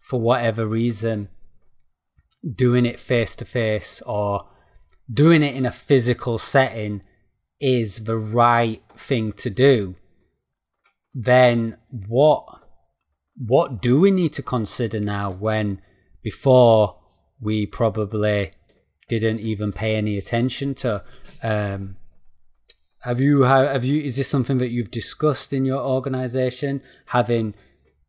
for 0.01 0.19
whatever 0.19 0.67
reason 0.67 1.29
doing 2.55 2.85
it 2.85 2.99
face 2.99 3.35
to 3.37 3.45
face 3.45 4.01
or 4.05 4.47
doing 5.11 5.43
it 5.43 5.55
in 5.55 5.65
a 5.65 5.71
physical 5.71 6.37
setting 6.37 7.01
is 7.59 8.05
the 8.05 8.17
right 8.17 8.81
thing 8.95 9.33
to 9.33 9.49
do, 9.49 9.95
then 11.13 11.77
what 11.89 12.45
what 13.35 13.81
do 13.81 13.99
we 13.99 14.11
need 14.11 14.33
to 14.33 14.43
consider 14.43 14.99
now 14.99 15.29
when 15.31 15.81
before 16.21 16.99
we 17.39 17.65
probably 17.65 18.51
didn't 19.07 19.39
even 19.39 19.71
pay 19.71 19.95
any 19.95 20.17
attention 20.17 20.75
to. 20.75 21.03
Um, 21.41 21.97
have 23.01 23.21
you 23.21 23.43
have 23.43 23.85
you 23.85 24.01
is 24.01 24.17
this 24.17 24.27
something 24.27 24.57
that 24.57 24.69
you've 24.69 24.91
discussed 24.91 25.53
in 25.53 25.65
your 25.65 25.81
organization 25.81 26.81
having 27.07 27.55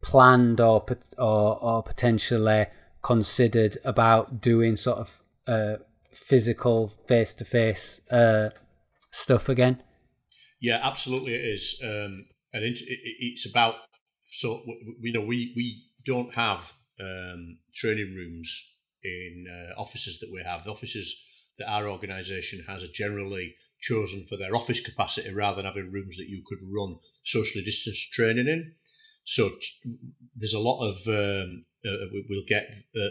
planned 0.03 0.61
or 0.61 0.85
or, 1.17 1.63
or 1.63 1.83
potentially 1.83 2.67
considered 3.03 3.79
about 3.85 4.41
doing 4.41 4.77
sort 4.77 4.99
of 4.99 5.23
uh, 5.47 5.77
physical 6.13 6.89
face 7.07 7.35
to 7.35 7.45
face 7.45 8.01
stuff 9.11 9.49
again? 9.49 9.83
Yeah, 10.61 10.81
absolutely, 10.83 11.35
it 11.35 11.45
is, 11.45 11.81
um, 11.83 12.27
and 12.53 12.65
it, 12.65 12.79
it, 12.81 12.99
it's 13.19 13.49
about 13.49 13.77
so 14.23 14.63
you 15.01 15.13
know 15.13 15.23
we 15.23 15.53
we 15.57 15.85
don't 16.05 16.33
have 16.35 16.73
um, 17.01 17.59
training 17.75 18.15
rooms 18.15 18.77
in 19.03 19.47
uh, 19.51 19.81
offices 19.81 20.19
that 20.21 20.31
we 20.33 20.43
have. 20.43 20.65
The 20.65 20.71
offices 20.71 21.27
that 21.59 21.71
our 21.71 21.89
organisation 21.89 22.63
has 22.69 22.83
are 22.83 22.93
generally 22.93 23.55
chosen 23.81 24.25
for 24.29 24.37
their 24.37 24.55
office 24.55 24.81
capacity 24.81 25.33
rather 25.33 25.57
than 25.57 25.65
having 25.65 25.91
rooms 25.91 26.19
that 26.19 26.29
you 26.29 26.43
could 26.47 26.59
run 26.63 26.99
socially 27.25 27.65
distanced 27.65 28.13
training 28.13 28.47
in. 28.47 28.75
So 29.25 29.49
t- 29.49 29.97
there's 30.37 30.55
a 30.55 30.61
lot 30.61 30.87
of 30.87 30.97
um, 31.09 31.65
uh, 31.87 32.07
we, 32.13 32.25
will 32.29 32.45
get 32.47 32.75
uh, 32.97 33.09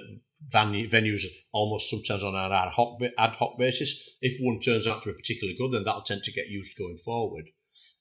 venues 0.53 1.25
almost 1.51 1.89
sometimes 1.89 2.23
on 2.23 2.35
an 2.35 2.51
ad 2.51 2.69
hoc 2.69 3.01
ad 3.17 3.35
hoc 3.35 3.57
basis. 3.57 4.17
If 4.21 4.37
one 4.39 4.59
turns 4.59 4.87
out 4.87 5.01
to 5.01 5.09
be 5.09 5.15
particularly 5.15 5.57
good, 5.57 5.71
then 5.71 5.83
that'll 5.83 6.01
tend 6.01 6.23
to 6.23 6.31
get 6.31 6.47
used 6.47 6.77
going 6.77 6.97
forward. 6.97 7.45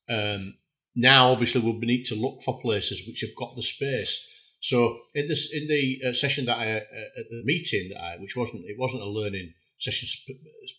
Um, 0.09 0.55
now, 0.95 1.31
obviously, 1.31 1.61
we'll 1.61 1.79
need 1.79 2.05
to 2.07 2.15
look 2.15 2.43
for 2.43 2.61
places 2.61 3.07
which 3.07 3.21
have 3.21 3.37
got 3.37 3.55
the 3.55 3.63
space. 3.63 4.35
So 4.61 5.03
in 5.15 5.27
this 5.29 5.53
in 5.55 5.69
the 5.69 6.09
uh, 6.09 6.13
session 6.13 6.47
that 6.47 6.59
I 6.59 6.73
uh, 6.73 6.81
at 7.21 7.31
the 7.31 7.43
meeting 7.45 7.91
that 7.91 8.01
I, 8.03 8.17
which 8.19 8.37
wasn't 8.37 8.65
it 8.67 8.77
wasn't 8.77 9.03
a 9.03 9.09
learning 9.09 9.55
session 9.79 10.09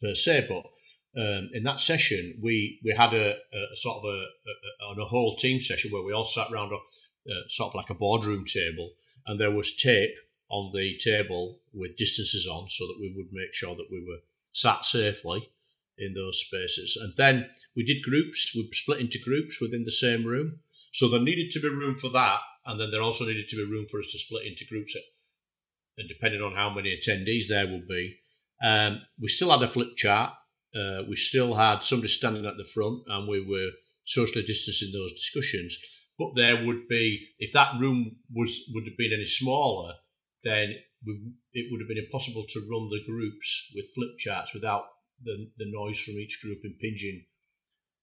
per 0.02 0.14
se, 0.14 0.48
but 0.50 0.66
um, 1.20 1.50
in 1.54 1.64
that 1.64 1.80
session 1.80 2.40
we 2.42 2.80
we 2.84 2.92
had 2.92 3.14
a, 3.14 3.32
a 3.32 3.76
sort 3.76 3.98
of 4.00 4.04
a, 4.04 4.18
a, 4.18 4.92
on 4.92 5.00
a 5.00 5.06
whole 5.06 5.36
team 5.38 5.62
session 5.62 5.92
where 5.92 6.04
we 6.04 6.12
all 6.12 6.26
sat 6.26 6.52
around 6.52 6.74
a 6.74 6.76
uh, 6.76 7.44
sort 7.48 7.70
of 7.70 7.76
like 7.76 7.90
a 7.90 7.94
boardroom 7.94 8.44
table, 8.44 8.92
and 9.28 9.40
there 9.40 9.52
was 9.52 9.76
tape 9.76 10.16
on 10.50 10.72
the 10.74 10.98
table 10.98 11.60
with 11.74 11.96
distances 11.96 12.48
on 12.48 12.68
so 12.68 12.88
that 12.88 12.98
we 13.00 13.14
would 13.16 13.32
make 13.32 13.54
sure 13.54 13.76
that 13.76 13.92
we 13.92 14.04
were 14.06 14.20
sat 14.52 14.84
safely 14.84 15.48
in 15.98 16.14
those 16.14 16.42
spaces. 16.42 16.98
And 17.02 17.14
then 17.16 17.50
we 17.76 17.84
did 17.84 18.02
groups, 18.04 18.56
we 18.56 18.68
split 18.72 19.00
into 19.00 19.20
groups 19.20 19.62
within 19.62 19.84
the 19.84 19.92
same 19.92 20.26
room. 20.26 20.60
So 20.92 21.08
there 21.08 21.22
needed 21.22 21.52
to 21.52 21.60
be 21.60 21.70
room 21.70 21.96
for 21.96 22.10
that. 22.10 22.40
And 22.66 22.80
then 22.80 22.92
there 22.92 23.02
also 23.02 23.26
needed 23.26 23.48
to 23.50 23.56
be 23.58 23.72
room 23.72 23.86
for 23.88 24.00
us 24.00 24.12
to 24.12 24.20
split 24.20 24.48
into 24.48 24.66
groups. 24.66 24.96
And 25.98 26.08
depending 26.08 26.42
on 26.42 26.56
how 26.56 26.70
many 26.70 26.98
attendees 26.98 27.48
there 27.48 27.68
will 27.68 27.84
be, 27.88 28.16
um, 28.62 29.02
we 29.20 29.28
still 29.28 29.52
had 29.52 29.62
a 29.62 29.68
flip 29.68 29.96
chart. 29.96 30.34
Uh, 30.76 31.04
we 31.08 31.16
still 31.16 31.54
had 31.56 31.80
somebody 31.80 32.08
standing 32.08 32.46
at 32.46 32.58
the 32.58 32.64
front 32.64 33.04
and 33.08 33.28
we 33.28 33.46
were 33.46 33.72
socially 34.06 34.46
distancing 34.46 34.92
those 34.92 35.12
discussions. 35.14 35.78
But 36.20 36.36
there 36.36 36.66
would 36.66 36.90
be, 36.90 37.30
if 37.40 37.54
that 37.54 37.80
room 37.80 38.18
was 38.30 38.70
would 38.74 38.86
have 38.86 38.98
been 38.98 39.14
any 39.14 39.26
smaller, 39.26 39.94
then 40.44 40.76
we, 41.06 41.18
it 41.54 41.72
would 41.72 41.80
have 41.80 41.88
been 41.88 42.04
impossible 42.04 42.44
to 42.50 42.68
run 42.70 42.90
the 42.90 43.04
groups 43.10 43.72
with 43.74 43.90
flip 43.96 44.18
charts 44.18 44.54
without 44.54 44.84
the, 45.24 45.50
the 45.58 45.72
noise 45.72 46.00
from 46.02 46.16
each 46.16 46.42
group 46.42 46.60
impinging 46.66 47.26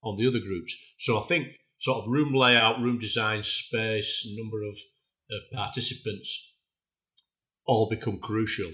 on 0.02 0.16
the 0.16 0.26
other 0.26 0.40
groups. 0.40 0.94
So 0.98 1.18
I 1.18 1.22
think 1.24 1.59
sort 1.79 1.98
of 1.98 2.11
room 2.11 2.33
layout, 2.33 2.81
room 2.81 2.98
design, 2.98 3.42
space, 3.42 4.26
number 4.37 4.62
of, 4.62 4.74
of 5.31 5.42
participants 5.52 6.57
all 7.66 7.90
become 7.90 8.18
crucial. 8.18 8.70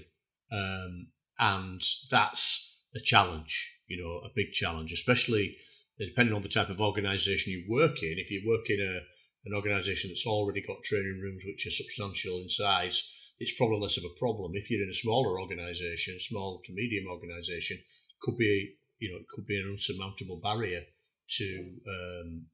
Um, 0.51 1.07
and 1.39 1.81
that's 2.09 2.85
a 2.95 2.99
challenge, 2.99 3.81
you 3.87 4.01
know, 4.01 4.19
a 4.19 4.31
big 4.35 4.51
challenge, 4.51 4.93
especially 4.93 5.57
depending 5.99 6.33
on 6.33 6.41
the 6.41 6.47
type 6.47 6.69
of 6.69 6.79
organization 6.79 7.53
you 7.53 7.65
work 7.69 8.01
in. 8.03 8.15
If 8.17 8.31
you 8.31 8.43
work 8.47 8.69
in 8.69 8.79
a, 8.79 9.01
an 9.45 9.53
organization 9.53 10.09
that's 10.09 10.25
already 10.25 10.61
got 10.61 10.83
training 10.83 11.19
rooms 11.21 11.43
which 11.45 11.67
are 11.67 11.71
substantial 11.71 12.41
in 12.41 12.49
size, 12.49 13.11
it's 13.39 13.57
probably 13.57 13.79
less 13.79 13.97
of 13.97 14.05
a 14.05 14.19
problem. 14.19 14.51
If 14.55 14.69
you're 14.69 14.83
in 14.83 14.89
a 14.89 14.93
smaller 14.93 15.39
organization, 15.39 16.19
small 16.19 16.61
to 16.65 16.73
medium 16.73 17.07
organization, 17.07 17.77
could 18.21 18.37
be 18.37 18.75
you 18.99 19.11
know 19.11 19.17
it 19.17 19.27
could 19.27 19.45
be 19.45 19.59
an 19.59 19.67
unsurmountable 19.67 20.39
barrier 20.41 20.81
to 21.29 21.75
um, 21.87 22.45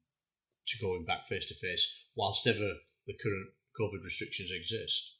to 0.66 0.78
going 0.80 1.04
back 1.04 1.26
face 1.26 1.46
to 1.46 1.54
face 1.54 2.06
whilst 2.16 2.46
ever 2.46 2.74
the 3.06 3.14
current 3.14 3.48
COVID 3.80 4.04
restrictions 4.04 4.50
exist. 4.52 5.18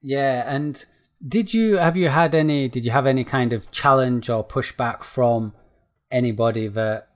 Yeah, 0.00 0.44
and 0.46 0.84
did 1.26 1.52
you 1.52 1.78
have 1.78 1.96
you 1.96 2.08
had 2.08 2.34
any? 2.34 2.68
Did 2.68 2.84
you 2.84 2.92
have 2.92 3.06
any 3.06 3.24
kind 3.24 3.52
of 3.52 3.70
challenge 3.70 4.30
or 4.30 4.46
pushback 4.46 5.02
from 5.02 5.52
anybody 6.10 6.68
that 6.68 7.08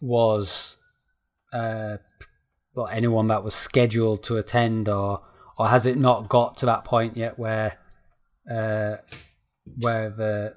was, 0.00 0.76
uh, 1.52 1.98
well, 2.74 2.88
anyone 2.88 3.28
that 3.28 3.44
was 3.44 3.54
scheduled 3.54 4.22
to 4.24 4.36
attend, 4.36 4.88
or 4.88 5.22
or 5.58 5.68
has 5.68 5.86
it 5.86 5.98
not 5.98 6.28
got 6.28 6.56
to 6.58 6.66
that 6.66 6.84
point 6.84 7.16
yet 7.16 7.38
where 7.38 7.78
uh, 8.50 8.96
where 9.80 10.10
the, 10.10 10.54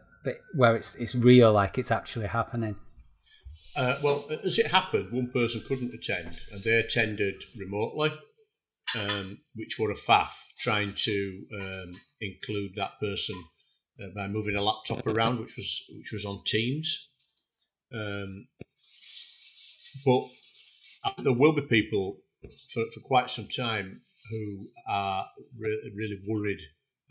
where 0.55 0.75
it's 0.75 0.95
it's 0.95 1.15
real, 1.15 1.51
like 1.51 1.77
it's 1.77 1.91
actually 1.91 2.27
happening? 2.27 2.75
Uh, 3.75 3.97
well, 4.03 4.25
as 4.45 4.59
it 4.59 4.67
happened, 4.67 5.11
one 5.11 5.29
person 5.31 5.61
couldn't 5.67 5.93
attend, 5.93 6.37
and 6.51 6.61
they 6.63 6.77
attended 6.77 7.41
remotely, 7.57 8.11
um, 8.99 9.37
which 9.55 9.79
were 9.79 9.91
a 9.91 9.95
faff 9.95 10.31
trying 10.59 10.93
to 10.95 11.45
um, 11.55 11.95
include 12.19 12.75
that 12.75 12.99
person 12.99 13.35
uh, 14.03 14.07
by 14.13 14.27
moving 14.27 14.55
a 14.55 14.61
laptop 14.61 15.07
around, 15.07 15.39
which 15.39 15.55
was 15.55 15.85
which 15.97 16.11
was 16.11 16.25
on 16.25 16.41
Teams. 16.45 17.10
Um, 17.93 18.47
but 20.05 20.23
there 21.23 21.33
will 21.33 21.53
be 21.53 21.61
people 21.63 22.17
for, 22.73 22.83
for 22.93 22.99
quite 23.01 23.29
some 23.29 23.47
time 23.47 23.99
who 24.29 24.67
are 24.87 25.25
re- 25.59 25.91
really 25.95 26.21
worried 26.27 26.61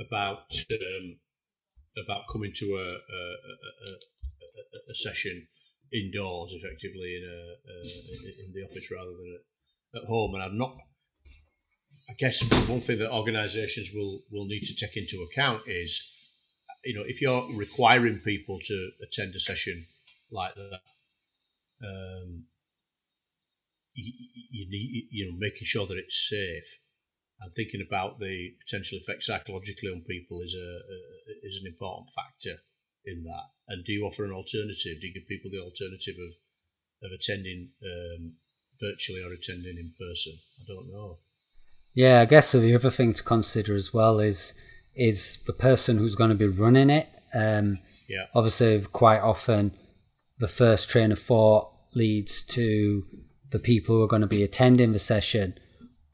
about 0.00 0.44
um, 0.72 1.16
about 2.04 2.22
coming 2.32 2.52
to 2.54 2.66
a, 2.76 2.88
a, 2.88 3.20
a, 3.86 3.92
a, 4.90 4.94
session 4.94 5.46
indoors, 5.92 6.54
effectively 6.54 7.16
in 7.16 7.24
a 7.24 8.46
in 8.46 8.52
the 8.54 8.62
office 8.64 8.90
rather 8.90 9.10
than 9.10 9.38
at, 9.94 10.02
at 10.02 10.08
home. 10.08 10.34
And 10.34 10.42
I'm 10.42 10.56
not. 10.56 10.76
I 12.08 12.14
guess 12.14 12.42
one 12.68 12.80
thing 12.80 12.98
that 12.98 13.12
organisations 13.12 13.90
will 13.94 14.22
will 14.30 14.46
need 14.46 14.62
to 14.62 14.74
take 14.74 14.96
into 14.96 15.26
account 15.30 15.62
is, 15.66 16.12
you 16.84 16.94
know, 16.94 17.04
if 17.06 17.20
you're 17.20 17.46
requiring 17.54 18.20
people 18.20 18.58
to 18.64 18.90
attend 19.02 19.34
a 19.34 19.40
session 19.40 19.86
like 20.32 20.54
that, 20.54 20.80
um, 21.82 22.44
you, 23.94 24.12
you 24.50 24.66
need 24.70 25.08
you 25.10 25.26
know 25.26 25.36
making 25.38 25.64
sure 25.64 25.86
that 25.86 25.98
it's 25.98 26.28
safe 26.28 26.78
and 27.40 27.52
thinking 27.54 27.84
about 27.86 28.18
the 28.18 28.50
potential 28.60 28.98
effect 28.98 29.22
psychologically 29.22 29.90
on 29.90 30.02
people 30.02 30.40
is 30.42 30.54
a, 30.54 30.66
a, 30.66 31.46
is 31.46 31.60
an 31.62 31.72
important 31.72 32.10
factor 32.10 32.60
in 33.06 33.24
that. 33.24 33.44
And 33.68 33.84
do 33.84 33.92
you 33.92 34.04
offer 34.04 34.24
an 34.24 34.32
alternative? 34.32 35.00
Do 35.00 35.06
you 35.06 35.14
give 35.14 35.26
people 35.26 35.50
the 35.50 35.62
alternative 35.62 36.16
of 36.22 36.32
of 37.02 37.12
attending 37.14 37.70
um, 37.82 38.34
virtually 38.78 39.22
or 39.22 39.32
attending 39.32 39.78
in 39.78 39.92
person? 39.98 40.34
I 40.60 40.64
don't 40.68 40.92
know. 40.92 41.16
Yeah, 41.94 42.20
I 42.20 42.24
guess 42.26 42.52
the 42.52 42.74
other 42.74 42.90
thing 42.90 43.14
to 43.14 43.22
consider 43.22 43.74
as 43.74 43.94
well 43.94 44.20
is 44.20 44.52
is 44.94 45.38
the 45.46 45.52
person 45.52 45.98
who's 45.98 46.16
going 46.16 46.30
to 46.30 46.36
be 46.36 46.46
running 46.46 46.90
it. 46.90 47.08
Um, 47.32 47.78
yeah. 48.08 48.26
Obviously, 48.34 48.80
quite 48.92 49.20
often 49.20 49.72
the 50.40 50.48
first 50.48 50.88
train 50.88 51.12
of 51.12 51.18
thought 51.18 51.70
leads 51.94 52.42
to 52.42 53.04
the 53.50 53.58
people 53.58 53.96
who 53.96 54.02
are 54.02 54.08
going 54.08 54.22
to 54.22 54.28
be 54.28 54.42
attending 54.42 54.92
the 54.92 54.98
session, 54.98 55.54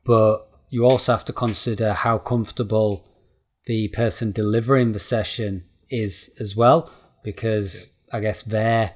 but 0.05 0.47
you 0.69 0.85
also 0.85 1.13
have 1.13 1.25
to 1.25 1.33
consider 1.33 1.93
how 1.93 2.19
comfortable 2.19 3.07
the 3.67 3.89
person 3.89 4.33
delivering 4.33 4.93
the 4.93 4.99
session 4.99 5.65
is 5.89 6.31
as 6.41 6.57
well, 6.57 6.91
because 7.23 7.91
yeah. 8.11 8.19
I 8.19 8.21
guess 8.21 8.43
their 8.43 8.95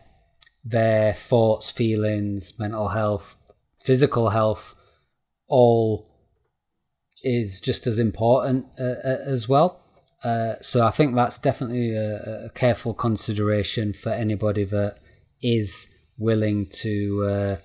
their 0.64 1.14
thoughts, 1.14 1.70
feelings, 1.70 2.58
mental 2.58 2.88
health, 2.88 3.36
physical 3.82 4.30
health, 4.30 4.74
all 5.48 6.10
is 7.22 7.60
just 7.60 7.86
as 7.86 7.98
important 7.98 8.66
uh, 8.78 8.96
uh 9.04 9.18
as 9.24 9.48
well. 9.48 9.80
Uh, 10.22 10.54
so 10.60 10.86
I 10.86 10.90
think 10.90 11.14
that's 11.14 11.38
definitely 11.38 11.94
a, 11.94 12.46
a, 12.46 12.50
careful 12.50 12.92
consideration 12.92 13.94
for 13.94 14.10
anybody 14.10 14.64
that 14.64 14.98
is 15.42 15.88
willing 16.18 16.66
to 16.66 17.24
uh, 17.24 17.56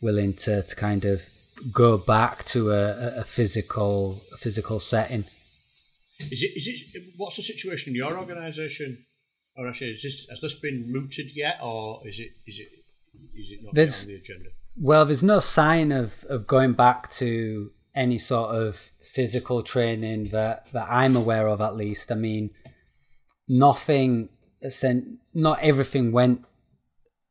willing 0.00 0.34
to, 0.34 0.62
to 0.62 0.76
kind 0.76 1.04
of 1.04 1.22
go 1.72 1.96
back 1.96 2.44
to 2.44 2.72
a, 2.72 3.20
a 3.20 3.24
physical 3.24 4.22
a 4.32 4.36
physical 4.36 4.80
setting. 4.80 5.24
Is 6.30 6.42
it 6.42 6.52
is 6.56 6.92
it 6.94 7.02
what's 7.16 7.36
the 7.36 7.42
situation 7.42 7.90
in 7.90 7.96
your 7.96 8.16
organisation? 8.18 8.98
Or 9.56 9.68
actually, 9.68 9.90
is 9.90 10.02
this 10.02 10.26
has 10.30 10.40
this 10.40 10.54
been 10.54 10.90
mooted 10.90 11.34
yet, 11.34 11.58
or 11.62 12.00
is 12.06 12.18
it 12.20 12.30
is 12.46 12.58
it 12.60 12.68
is 13.34 13.52
it 13.52 13.60
not 13.62 13.74
there's, 13.74 14.02
on 14.02 14.08
the 14.08 14.16
agenda? 14.16 14.48
Well, 14.76 15.04
there's 15.04 15.22
no 15.22 15.40
sign 15.40 15.92
of, 15.92 16.24
of 16.28 16.46
going 16.46 16.72
back 16.72 17.10
to 17.12 17.70
any 17.94 18.18
sort 18.18 18.54
of 18.54 18.76
physical 19.02 19.62
training 19.62 20.28
that, 20.30 20.72
that 20.72 20.88
I'm 20.90 21.14
aware 21.14 21.48
of, 21.48 21.60
at 21.60 21.76
least. 21.76 22.10
I 22.10 22.14
mean, 22.14 22.50
nothing, 23.48 24.30
not 25.34 25.60
everything 25.60 26.12
went 26.12 26.44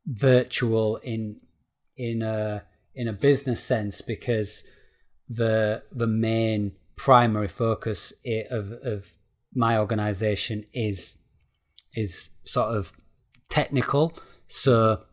virtual 0.06 0.98
in 0.98 1.38
in 1.98 2.22
a 2.22 2.64
in 2.96 3.08
a 3.08 3.14
business 3.14 3.64
sense 3.64 4.02
because 4.02 4.64
the 5.30 5.84
the 5.92 6.08
main 6.08 6.74
primary 6.96 7.48
focus 7.48 8.14
of 8.50 8.72
of 8.84 9.06
my 9.54 9.78
organization 9.78 10.66
is 10.74 11.18
is 11.96 12.30
sort 12.44 12.76
of 12.76 12.94
technical. 13.50 14.14
So 14.48 15.04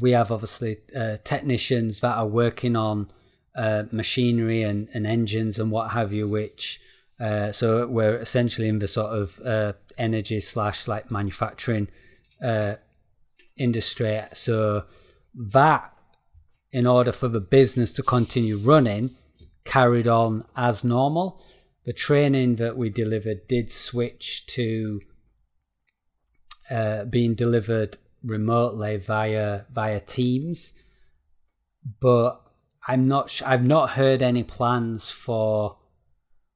we 0.00 0.10
have 0.12 0.32
obviously 0.32 0.78
uh, 0.96 1.18
technicians 1.24 2.00
that 2.00 2.16
are 2.16 2.26
working 2.26 2.76
on 2.76 3.10
uh, 3.56 3.84
machinery 3.92 4.62
and, 4.62 4.88
and 4.92 5.06
engines 5.06 5.58
and 5.58 5.70
what 5.70 5.90
have 5.90 6.12
you 6.12 6.28
which 6.28 6.80
Uh, 7.20 7.52
so 7.52 7.86
we're 7.86 8.18
essentially 8.18 8.68
in 8.68 8.80
the 8.80 8.88
sort 8.88 9.12
of 9.12 9.40
uh, 9.46 9.72
energy 9.96 10.40
slash 10.40 10.88
like 10.88 11.10
manufacturing 11.10 11.88
uh, 12.42 12.74
industry. 13.56 14.22
So 14.32 14.84
that, 15.34 15.92
in 16.72 16.86
order 16.86 17.12
for 17.12 17.28
the 17.28 17.40
business 17.40 17.92
to 17.92 18.02
continue 18.02 18.58
running, 18.58 19.16
carried 19.64 20.06
on 20.06 20.44
as 20.56 20.84
normal. 20.84 21.40
The 21.84 21.92
training 21.92 22.56
that 22.56 22.76
we 22.76 22.90
delivered 22.90 23.46
did 23.48 23.70
switch 23.70 24.46
to 24.48 25.00
uh, 26.70 27.04
being 27.04 27.34
delivered 27.34 27.98
remotely 28.22 28.96
via 28.96 29.62
via 29.70 30.00
Teams, 30.00 30.72
but 32.00 32.40
I'm 32.88 33.06
not. 33.06 33.30
Sh- 33.30 33.42
I've 33.44 33.66
not 33.66 33.90
heard 33.90 34.22
any 34.22 34.42
plans 34.42 35.10
for 35.10 35.76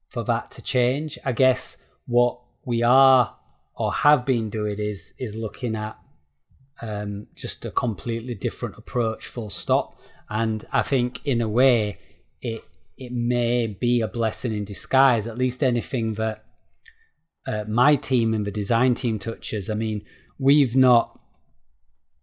for 0.09 0.25
that 0.25 0.51
to 0.53 0.63
change. 0.63 1.19
I 1.25 1.33
guess 1.33 1.77
what 2.07 2.41
we 2.65 2.83
are 2.83 3.37
or 3.75 3.93
have 3.93 4.25
been 4.25 4.49
doing 4.49 4.79
is 4.79 5.13
is 5.19 5.35
looking 5.35 5.77
at 5.77 5.99
um, 6.81 7.27
just 7.35 7.65
a 7.65 7.71
completely 7.71 8.35
different 8.35 8.77
approach, 8.79 9.27
full 9.27 9.51
stop. 9.51 9.99
And 10.31 10.65
I 10.73 10.83
think 10.83 11.25
in 11.25 11.41
a 11.41 11.49
way, 11.49 11.99
it 12.41 12.65
it 12.97 13.13
may 13.13 13.67
be 13.67 14.01
a 14.01 14.09
blessing 14.09 14.53
in 14.53 14.65
disguise. 14.65 15.27
At 15.27 15.39
least 15.39 15.63
anything 15.63 16.15
that 16.15 16.45
uh, 17.47 17.65
my 17.67 17.97
team 17.97 18.35
and 18.35 18.47
the 18.47 18.51
design 18.51 18.95
team 18.95 19.19
touches. 19.19 19.71
I 19.71 19.75
mean, 19.75 20.05
we've 20.39 20.77
not 20.77 21.19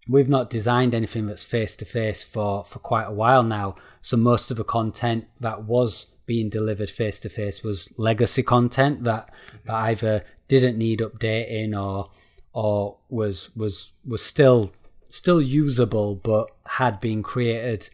we've 0.08 0.30
not 0.30 0.52
designed 0.52 0.94
anything 0.94 1.26
that's 1.26 1.44
face 1.44 1.76
to 1.78 1.86
face 1.86 2.24
for 2.24 2.64
for 2.64 2.80
quite 2.80 3.06
a 3.06 3.14
while 3.14 3.44
now. 3.44 3.76
So 4.02 4.18
most 4.18 4.52
of 4.52 4.58
the 4.58 4.64
content 4.64 5.26
that 5.40 5.64
was 5.64 6.08
being 6.28 6.50
delivered 6.50 6.90
face 6.90 7.20
to 7.22 7.30
face 7.30 7.64
was 7.64 7.92
legacy 7.98 8.44
content 8.44 9.04
that 9.04 9.30
that 9.66 9.74
either 9.74 10.24
didn't 10.48 10.78
need 10.78 11.00
updating 11.00 11.80
or 11.80 12.12
or 12.56 12.98
was 13.10 13.54
was 13.56 13.92
was 14.06 14.24
still 14.24 14.72
still 15.10 15.42
usable 15.42 16.16
but 16.16 16.50
had 16.66 17.00
been 17.02 17.22
created 17.22 17.90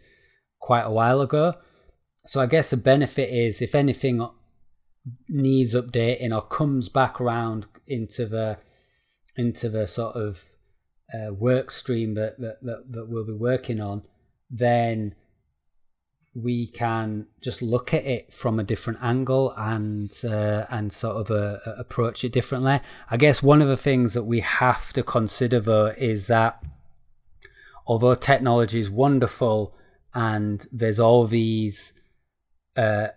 quite 0.60 0.84
a 0.84 0.90
while 0.90 1.20
ago. 1.20 1.54
So 2.26 2.40
I 2.40 2.46
guess 2.46 2.70
the 2.70 2.76
benefit 2.76 3.28
is 3.28 3.60
if 3.60 3.74
anything 3.74 4.26
needs 5.28 5.74
updating 5.74 6.32
or 6.32 6.42
comes 6.42 6.88
back 6.88 7.20
around 7.20 7.66
into 7.88 8.24
the 8.24 8.58
into 9.36 9.68
the 9.68 9.88
sort 9.88 10.14
of 10.14 10.44
uh, 11.12 11.34
work 11.34 11.70
stream 11.72 12.14
that, 12.14 12.38
that, 12.38 12.58
that, 12.62 12.84
that 12.90 13.08
we'll 13.08 13.26
be 13.26 13.32
working 13.32 13.80
on, 13.80 14.02
then 14.48 15.14
we 16.34 16.66
can 16.66 17.26
just 17.42 17.60
look 17.60 17.92
at 17.92 18.04
it 18.04 18.32
from 18.32 18.58
a 18.58 18.64
different 18.64 18.98
angle 19.02 19.52
and 19.56 20.10
uh, 20.24 20.64
and 20.70 20.92
sort 20.92 21.16
of 21.16 21.30
uh, 21.30 21.58
approach 21.76 22.24
it 22.24 22.32
differently. 22.32 22.80
I 23.10 23.16
guess 23.16 23.42
one 23.42 23.60
of 23.60 23.68
the 23.68 23.76
things 23.76 24.14
that 24.14 24.24
we 24.24 24.40
have 24.40 24.92
to 24.94 25.02
consider 25.02 25.60
though 25.60 25.94
is 25.98 26.28
that 26.28 26.62
although 27.86 28.14
technology 28.14 28.80
is 28.80 28.90
wonderful 28.90 29.74
and 30.14 30.66
there's 30.72 31.00
all 31.00 31.26
these 31.26 31.92
uh, 32.76 33.08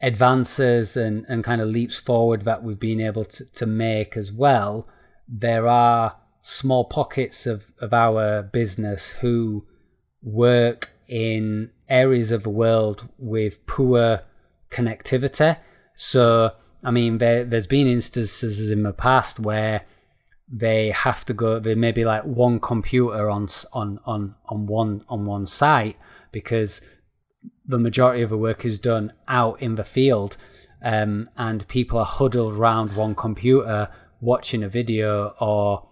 advances 0.00 0.96
and, 0.96 1.24
and 1.28 1.42
kind 1.42 1.60
of 1.60 1.68
leaps 1.68 1.98
forward 1.98 2.42
that 2.42 2.62
we've 2.62 2.80
been 2.80 3.00
able 3.00 3.24
to, 3.24 3.44
to 3.52 3.66
make 3.66 4.16
as 4.16 4.32
well, 4.32 4.86
there 5.26 5.66
are 5.66 6.16
small 6.40 6.84
pockets 6.84 7.46
of, 7.46 7.72
of 7.80 7.92
our 7.92 8.42
business 8.42 9.10
who 9.20 9.66
work 10.22 10.93
in 11.08 11.70
areas 11.88 12.32
of 12.32 12.42
the 12.42 12.50
world 12.50 13.08
with 13.18 13.64
poor 13.66 14.22
connectivity. 14.70 15.58
So, 15.94 16.52
I 16.82 16.90
mean, 16.90 17.18
there, 17.18 17.44
there's 17.44 17.66
been 17.66 17.86
instances 17.86 18.70
in 18.70 18.82
the 18.82 18.92
past 18.92 19.38
where 19.40 19.82
they 20.48 20.90
have 20.90 21.24
to 21.26 21.34
go. 21.34 21.58
There 21.58 21.76
may 21.76 21.92
be 21.92 22.04
like 22.04 22.24
one 22.24 22.60
computer 22.60 23.30
on 23.30 23.48
on 23.72 23.98
on 24.04 24.34
on 24.46 24.66
one 24.66 25.04
on 25.08 25.24
one 25.24 25.46
site 25.46 25.96
because 26.32 26.80
the 27.66 27.78
majority 27.78 28.22
of 28.22 28.30
the 28.30 28.38
work 28.38 28.64
is 28.64 28.78
done 28.78 29.12
out 29.26 29.60
in 29.62 29.76
the 29.76 29.84
field, 29.84 30.36
um, 30.82 31.30
and 31.36 31.66
people 31.68 31.98
are 31.98 32.04
huddled 32.04 32.54
around 32.54 32.96
one 32.96 33.14
computer 33.14 33.88
watching 34.20 34.62
a 34.62 34.68
video 34.68 35.34
or 35.40 35.88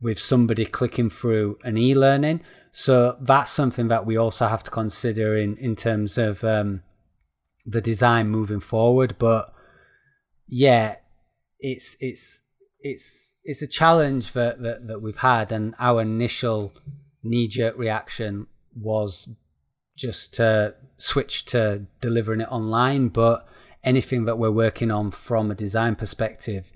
with 0.00 0.18
somebody 0.18 0.66
clicking 0.66 1.08
through 1.08 1.58
an 1.64 1.78
e-learning. 1.78 2.40
So 2.76 3.16
that's 3.20 3.52
something 3.52 3.86
that 3.86 4.04
we 4.04 4.16
also 4.16 4.48
have 4.48 4.64
to 4.64 4.70
consider 4.70 5.36
in 5.36 5.56
in 5.58 5.76
terms 5.76 6.18
of 6.18 6.42
um, 6.42 6.82
the 7.64 7.80
design 7.80 8.30
moving 8.30 8.58
forward. 8.58 9.14
But 9.16 9.54
yeah, 10.48 10.96
it's 11.60 11.96
it's 12.00 12.42
it's 12.80 13.36
it's 13.44 13.62
a 13.62 13.68
challenge 13.68 14.32
that 14.32 14.60
that, 14.62 14.88
that 14.88 15.00
we've 15.00 15.18
had, 15.18 15.52
and 15.52 15.76
our 15.78 16.02
initial 16.02 16.72
knee 17.22 17.46
jerk 17.46 17.78
reaction 17.78 18.48
was 18.74 19.28
just 19.96 20.34
to 20.34 20.74
switch 20.96 21.44
to 21.44 21.86
delivering 22.00 22.40
it 22.40 22.48
online. 22.50 23.06
But 23.06 23.46
anything 23.84 24.24
that 24.24 24.36
we're 24.36 24.50
working 24.50 24.90
on 24.90 25.12
from 25.12 25.48
a 25.48 25.54
design 25.54 25.94
perspective 25.94 26.72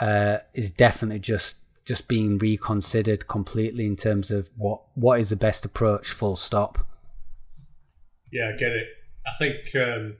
uh, 0.00 0.38
is 0.54 0.72
definitely 0.72 1.20
just 1.20 1.58
just 1.84 2.08
being 2.08 2.38
reconsidered 2.38 3.28
completely 3.28 3.86
in 3.86 3.96
terms 3.96 4.30
of 4.30 4.48
what 4.56 4.80
what 4.94 5.20
is 5.20 5.30
the 5.30 5.36
best 5.36 5.64
approach. 5.64 6.10
Full 6.10 6.36
stop. 6.36 6.86
Yeah, 8.32 8.52
I 8.54 8.56
get 8.56 8.72
it. 8.72 8.88
I 9.26 9.32
think 9.38 9.74
um, 9.76 10.16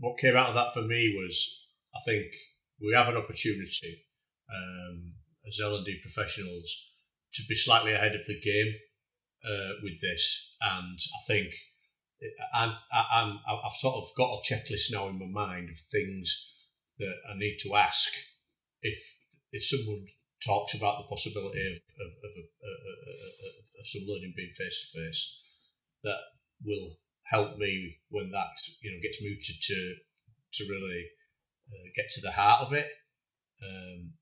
what 0.00 0.18
came 0.18 0.36
out 0.36 0.48
of 0.48 0.54
that 0.54 0.74
for 0.74 0.86
me 0.86 1.14
was 1.16 1.66
I 1.94 2.00
think 2.04 2.26
we 2.80 2.92
have 2.94 3.08
an 3.08 3.16
opportunity 3.16 4.04
um, 4.52 5.14
as 5.46 5.60
L 5.62 5.76
and 5.76 5.84
D 5.84 5.98
professionals 6.02 6.92
to 7.34 7.42
be 7.48 7.54
slightly 7.54 7.92
ahead 7.92 8.14
of 8.14 8.26
the 8.26 8.40
game 8.40 8.74
uh, 9.44 9.72
with 9.82 10.00
this, 10.00 10.56
and 10.60 10.98
I 10.98 11.26
think 11.26 11.54
and, 12.52 12.72
and 12.92 13.38
I've 13.46 13.72
sort 13.72 13.96
of 13.96 14.08
got 14.16 14.32
a 14.32 14.42
checklist 14.42 14.92
now 14.92 15.08
in 15.08 15.18
my 15.18 15.26
mind 15.26 15.68
of 15.70 15.78
things 15.78 16.54
that 16.98 17.14
I 17.30 17.38
need 17.38 17.58
to 17.60 17.76
ask 17.76 18.12
if 18.82 18.98
if 19.52 19.64
someone 19.64 20.06
talks 20.44 20.74
about 20.74 20.98
the 20.98 21.08
possibility 21.08 21.60
of, 21.72 21.76
of, 21.76 22.12
of, 22.24 22.36
of, 22.36 23.64
of 23.78 23.86
some 23.86 24.02
learning 24.06 24.32
being 24.36 24.50
face 24.50 24.90
to 24.92 25.00
face, 25.00 25.42
that 26.04 26.18
will 26.64 26.96
help 27.24 27.58
me 27.58 27.98
when 28.10 28.30
that 28.30 28.46
you 28.80 28.90
know 28.90 28.98
gets 29.02 29.22
mooted 29.22 29.56
to 29.60 29.94
to 30.54 30.64
really 30.70 31.04
uh, 31.72 31.88
get 31.96 32.10
to 32.10 32.20
the 32.20 32.30
heart 32.30 32.62
of 32.62 32.72
it. 32.72 32.86
Um, 33.62 34.12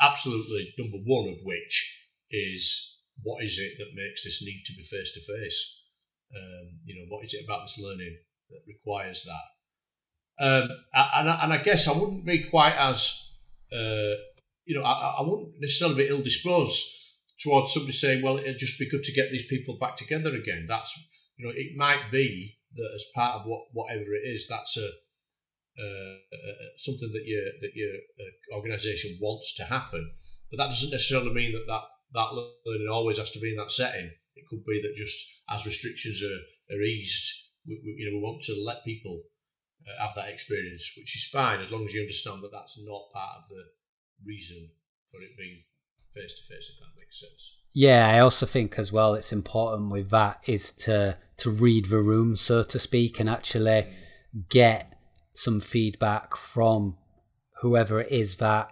absolutely, 0.00 0.72
number 0.78 0.98
one 1.04 1.28
of 1.28 1.38
which 1.42 2.08
is 2.30 3.02
what 3.22 3.42
is 3.42 3.58
it 3.58 3.78
that 3.78 3.94
makes 3.94 4.24
this 4.24 4.42
need 4.42 4.62
to 4.64 4.72
be 4.76 4.82
face 4.82 5.12
to 5.12 5.20
face? 5.20 5.80
You 6.84 6.96
know, 6.96 7.06
what 7.08 7.24
is 7.24 7.34
it 7.34 7.44
about 7.44 7.62
this 7.62 7.78
learning 7.78 8.16
that 8.50 8.60
requires 8.66 9.24
that? 9.24 10.44
Um, 10.44 10.68
and, 10.92 11.28
and 11.28 11.52
I 11.52 11.56
guess 11.58 11.88
I 11.88 11.92
wouldn't 11.92 12.26
be 12.26 12.44
quite 12.44 12.74
as 12.74 13.32
uh, 13.72 14.14
you 14.64 14.78
know, 14.78 14.84
I, 14.84 15.16
I 15.18 15.22
wouldn't 15.22 15.60
necessarily 15.60 16.04
be 16.04 16.08
ill 16.08 16.22
disposed 16.22 16.82
towards 17.42 17.72
somebody 17.72 17.92
saying, 17.92 18.22
well, 18.22 18.38
it'd 18.38 18.58
just 18.58 18.78
be 18.78 18.88
good 18.88 19.02
to 19.02 19.12
get 19.12 19.30
these 19.30 19.46
people 19.46 19.76
back 19.78 19.96
together 19.96 20.34
again. 20.34 20.64
That's, 20.66 20.96
you 21.36 21.46
know, 21.46 21.52
it 21.54 21.76
might 21.76 22.10
be 22.10 22.56
that 22.76 22.90
as 22.94 23.04
part 23.14 23.34
of 23.36 23.46
what 23.46 23.62
whatever 23.72 24.14
it 24.14 24.22
is, 24.24 24.46
that's 24.48 24.76
a 24.78 24.88
uh, 25.76 26.16
something 26.76 27.10
that 27.12 27.26
your 27.26 27.44
that 27.60 27.74
your 27.74 27.90
uh, 27.90 28.56
organisation 28.56 29.18
wants 29.20 29.54
to 29.56 29.64
happen. 29.64 30.10
But 30.50 30.58
that 30.58 30.70
doesn't 30.70 30.92
necessarily 30.92 31.30
mean 31.30 31.52
that, 31.52 31.66
that 31.66 31.82
that 32.12 32.32
learning 32.66 32.88
always 32.88 33.18
has 33.18 33.30
to 33.32 33.40
be 33.40 33.50
in 33.50 33.56
that 33.56 33.72
setting. 33.72 34.10
It 34.36 34.46
could 34.48 34.64
be 34.64 34.80
that 34.82 34.94
just 34.94 35.42
as 35.50 35.66
restrictions 35.66 36.22
are, 36.22 36.74
are 36.74 36.82
eased, 36.82 37.50
we, 37.66 37.80
we, 37.84 37.94
you 37.98 38.10
know, 38.10 38.18
we 38.18 38.22
want 38.22 38.42
to 38.42 38.62
let 38.64 38.84
people 38.84 39.22
uh, 39.86 40.06
have 40.06 40.14
that 40.14 40.28
experience, 40.28 40.92
which 40.96 41.16
is 41.16 41.28
fine 41.30 41.60
as 41.60 41.70
long 41.70 41.84
as 41.84 41.92
you 41.92 42.00
understand 42.00 42.42
that 42.42 42.52
that's 42.52 42.78
not 42.84 43.12
part 43.12 43.38
of 43.38 43.48
the 43.48 43.64
reason 44.24 44.70
for 45.10 45.20
it 45.22 45.36
being 45.38 45.62
face 46.14 46.40
to 46.40 46.54
face, 46.54 46.70
if 46.72 46.78
that 46.80 47.00
makes 47.00 47.20
sense. 47.20 47.58
Yeah, 47.72 48.08
I 48.08 48.20
also 48.20 48.46
think 48.46 48.78
as 48.78 48.92
well 48.92 49.14
it's 49.14 49.32
important 49.32 49.90
with 49.90 50.10
that 50.10 50.40
is 50.46 50.70
to 50.72 51.18
to 51.38 51.50
read 51.50 51.86
the 51.86 51.98
room, 51.98 52.36
so 52.36 52.62
to 52.62 52.78
speak, 52.78 53.18
and 53.18 53.28
actually 53.28 53.88
get 54.48 54.96
some 55.32 55.58
feedback 55.58 56.36
from 56.36 56.96
whoever 57.60 58.00
it 58.00 58.12
is 58.12 58.36
that 58.36 58.70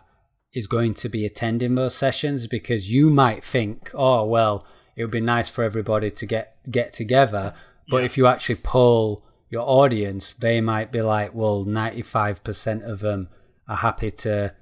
is 0.52 0.68
going 0.68 0.94
to 0.94 1.08
be 1.08 1.26
attending 1.26 1.74
those 1.74 1.94
sessions 1.94 2.46
because 2.46 2.92
you 2.92 3.10
might 3.10 3.42
think, 3.42 3.90
oh 3.94 4.24
well, 4.24 4.64
it 4.94 5.02
would 5.02 5.10
be 5.10 5.20
nice 5.20 5.48
for 5.48 5.64
everybody 5.64 6.10
to 6.10 6.26
get 6.26 6.56
get 6.70 6.92
together. 6.92 7.54
But 7.88 7.98
yeah. 7.98 8.04
if 8.04 8.16
you 8.16 8.26
actually 8.28 8.56
poll 8.56 9.24
your 9.50 9.62
audience, 9.62 10.32
they 10.32 10.60
might 10.60 10.92
be 10.92 11.02
like, 11.02 11.34
well, 11.34 11.64
ninety 11.64 12.02
five 12.02 12.44
percent 12.44 12.84
of 12.84 13.00
them 13.00 13.28
are 13.66 13.76
happy 13.76 14.10
to 14.10 14.54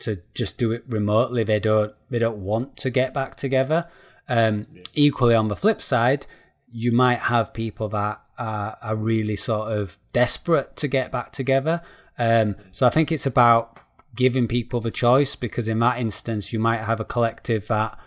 to 0.00 0.20
just 0.34 0.58
do 0.58 0.72
it 0.72 0.84
remotely. 0.88 1.44
They 1.44 1.60
don't 1.60 1.92
they 2.10 2.18
don't 2.18 2.38
want 2.38 2.76
to 2.78 2.90
get 2.90 3.14
back 3.14 3.36
together. 3.36 3.88
Um, 4.28 4.66
yeah. 4.72 4.82
Equally, 4.94 5.34
on 5.34 5.48
the 5.48 5.56
flip 5.56 5.82
side, 5.82 6.26
you 6.70 6.92
might 6.92 7.20
have 7.20 7.52
people 7.52 7.88
that 7.90 8.20
are, 8.38 8.78
are 8.82 8.96
really 8.96 9.36
sort 9.36 9.72
of 9.72 9.98
desperate 10.12 10.76
to 10.76 10.88
get 10.88 11.12
back 11.12 11.32
together. 11.32 11.82
Um, 12.18 12.56
so 12.72 12.86
I 12.86 12.90
think 12.90 13.12
it's 13.12 13.26
about 13.26 13.78
giving 14.14 14.46
people 14.46 14.80
the 14.80 14.90
choice 14.90 15.36
because 15.36 15.68
in 15.68 15.78
that 15.80 15.98
instance, 15.98 16.52
you 16.52 16.58
might 16.58 16.82
have 16.82 17.00
a 17.00 17.04
collective 17.04 17.68
that 17.68 17.98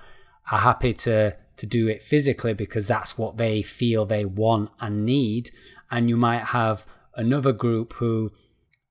are 0.51 0.59
happy 0.59 0.93
to 0.93 1.35
to 1.57 1.65
do 1.65 1.87
it 1.87 2.03
physically 2.03 2.53
because 2.53 2.85
that's 2.89 3.17
what 3.17 3.37
they 3.37 3.61
feel 3.61 4.05
they 4.05 4.25
want 4.25 4.71
and 4.81 5.05
need, 5.05 5.51
and 5.89 6.09
you 6.09 6.17
might 6.17 6.45
have 6.47 6.85
another 7.15 7.53
group 7.53 7.93
who 7.93 8.31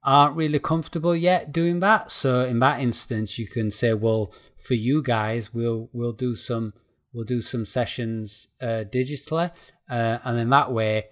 aren't 0.05 0.37
really 0.37 0.59
comfortable 0.59 1.17
yet 1.17 1.53
doing 1.53 1.81
that. 1.81 2.11
So 2.11 2.45
in 2.45 2.59
that 2.59 2.81
instance, 2.81 3.39
you 3.39 3.47
can 3.47 3.71
say, 3.71 3.95
well, 3.95 4.33
for 4.59 4.75
you 4.75 5.03
guys, 5.03 5.53
we'll 5.55 5.89
we'll 5.93 6.13
do 6.13 6.35
some 6.37 6.75
we'll 7.13 7.25
do 7.25 7.41
some 7.41 7.65
sessions 7.65 8.49
uh, 8.61 8.85
digitally, 8.91 9.51
uh, 9.89 10.19
and 10.25 10.39
in 10.39 10.51
that 10.51 10.73
way, 10.73 11.07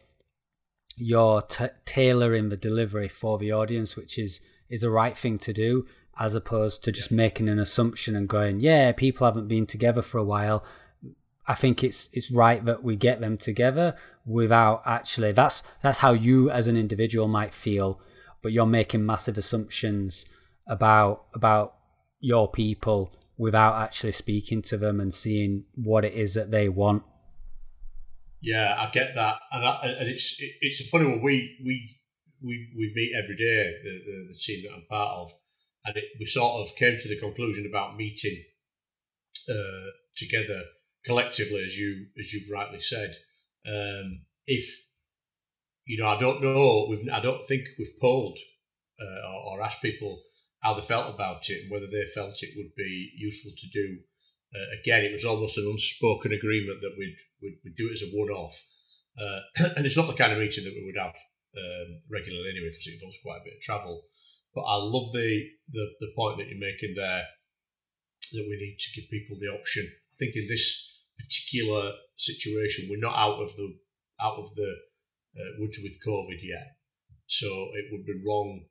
you're 0.97 1.43
t- 1.43 1.67
tailoring 1.85 2.49
the 2.49 2.57
delivery 2.57 3.09
for 3.09 3.39
the 3.39 3.53
audience, 3.53 3.97
which 3.97 4.19
is 4.19 4.41
is 4.69 4.83
the 4.83 4.91
right 4.91 5.17
thing 5.17 5.39
to 5.39 5.53
do, 5.53 5.87
as 6.19 6.35
opposed 6.35 6.83
to 6.85 6.93
just 6.93 7.11
making 7.11 7.49
an 7.49 7.59
assumption 7.59 8.17
and 8.17 8.29
going, 8.29 8.61
yeah, 8.61 8.93
people 8.93 9.27
haven't 9.27 9.49
been 9.49 9.67
together 9.67 10.03
for 10.03 10.19
a 10.19 10.25
while. 10.25 10.65
I 11.47 11.55
think 11.55 11.83
it's 11.83 12.09
it's 12.13 12.31
right 12.31 12.65
that 12.65 12.83
we 12.83 12.97
get 12.97 13.21
them 13.21 13.37
together 13.37 13.97
without 14.25 14.83
actually 14.87 15.33
that's 15.33 15.63
that's 15.83 15.99
how 15.99 16.13
you 16.13 16.51
as 16.51 16.69
an 16.69 16.77
individual 16.77 17.29
might 17.29 17.53
feel, 17.53 18.01
but 18.43 18.53
you're 18.53 18.67
making 18.67 19.07
massive 19.07 19.39
assumptions 19.39 20.27
about 20.67 21.25
about 21.35 21.75
your 22.21 22.51
people 22.51 23.15
without 23.37 23.81
actually 23.81 24.13
speaking 24.13 24.63
to 24.63 24.77
them 24.77 25.01
and 25.01 25.13
seeing 25.13 25.65
what 25.75 26.05
it 26.05 26.15
is 26.15 26.35
that 26.35 26.51
they 26.51 26.69
want. 26.69 27.03
Yeah, 28.41 28.75
I 28.77 28.91
get 28.91 29.15
that, 29.15 29.37
and, 29.53 29.65
I, 29.65 29.79
and 30.01 30.09
it's 30.09 30.41
it, 30.41 30.53
it's 30.61 30.81
a 30.81 30.89
funny 30.89 31.07
one. 31.07 31.23
We 31.23 31.57
we 31.65 31.97
we 32.43 32.69
we 32.77 32.93
meet 32.95 33.13
every 33.17 33.37
day 33.37 33.73
the, 33.85 33.91
the, 33.91 34.29
the 34.29 34.39
team 34.39 34.65
that 34.65 34.75
I'm 34.75 34.85
part 34.89 35.11
of, 35.19 35.33
and 35.85 35.97
it, 35.97 36.05
we 36.19 36.27
sort 36.27 36.61
of 36.61 36.75
came 36.77 36.99
to 36.99 37.09
the 37.09 37.19
conclusion 37.19 37.67
about 37.67 37.97
meeting 37.97 38.37
uh, 39.49 39.91
together 40.17 40.63
collectively, 41.05 41.63
as 41.65 41.77
you 41.77 42.07
as 42.19 42.33
you've 42.33 42.51
rightly 42.51 42.81
said. 42.81 43.15
Um, 43.65 44.25
if 44.47 44.65
you 45.85 45.99
know, 45.99 46.09
I 46.09 46.19
don't 46.21 46.43
know. 46.43 46.87
We've 46.89 47.09
I 47.13 47.21
don't 47.21 47.47
think 47.47 47.65
we've 47.79 47.99
polled 48.01 48.39
uh, 49.01 49.29
or, 49.29 49.59
or 49.59 49.63
asked 49.63 49.83
people 49.83 50.23
how 50.61 50.75
they 50.75 50.83
felt 50.83 51.13
about 51.13 51.49
it 51.49 51.63
and 51.63 51.71
whether 51.71 51.87
they 51.87 52.05
felt 52.15 52.43
it 52.43 52.55
would 52.57 52.75
be 52.77 53.11
useful 53.17 53.53
to 53.57 53.69
do. 53.73 53.99
Uh, 54.55 54.81
again, 54.81 55.05
it 55.05 55.13
was 55.13 55.25
almost 55.25 55.59
an 55.59 55.69
unspoken 55.69 56.33
agreement 56.33 56.81
that 56.83 56.95
we'd, 56.99 57.17
we'd, 57.43 57.59
we'd 57.65 57.77
do 57.77 57.89
it 57.89 57.93
as 57.93 58.03
a 58.03 58.17
one 58.17 58.31
off. 58.31 58.55
Uh, 59.19 59.41
and 59.77 59.87
it's 59.87 59.97
not 59.97 60.07
the 60.07 60.15
kind 60.15 60.33
of 60.33 60.39
meeting 60.39 60.65
that 60.65 60.75
we 60.75 60.85
would 60.85 61.03
have 61.03 61.17
um, 61.57 61.99
regularly 62.11 62.51
anyway 62.51 62.71
because 62.71 62.87
it 62.87 62.95
involves 62.95 63.19
quite 63.23 63.41
a 63.41 63.45
bit 63.45 63.55
of 63.55 63.61
travel. 63.61 64.03
But 64.55 64.63
I 64.63 64.77
love 64.77 65.13
the, 65.13 65.49
the, 65.73 65.87
the 66.01 66.13
point 66.15 66.39
that 66.39 66.49
you're 66.49 66.61
making 66.61 66.95
there 66.95 67.25
that 68.33 68.47
we 68.49 68.57
need 68.57 68.77
to 68.79 69.01
give 69.01 69.11
people 69.11 69.37
the 69.41 69.53
option. 69.53 69.85
I 69.85 70.15
think 70.19 70.37
in 70.37 70.47
this 70.47 71.03
particular 71.19 71.93
situation, 72.17 72.89
we're 72.89 73.01
not 73.01 73.17
out 73.17 73.43
of 73.43 73.55
the 73.57 73.77
out 74.21 74.39
of 74.39 74.55
the 74.55 74.77
uh, 75.39 75.45
woods 75.59 75.79
with 75.83 75.99
COVID 76.07 76.39
yet, 76.43 76.77
so 77.27 77.47
it 77.75 77.87
would 77.91 78.05
be 78.07 78.21
wrong 78.27 78.65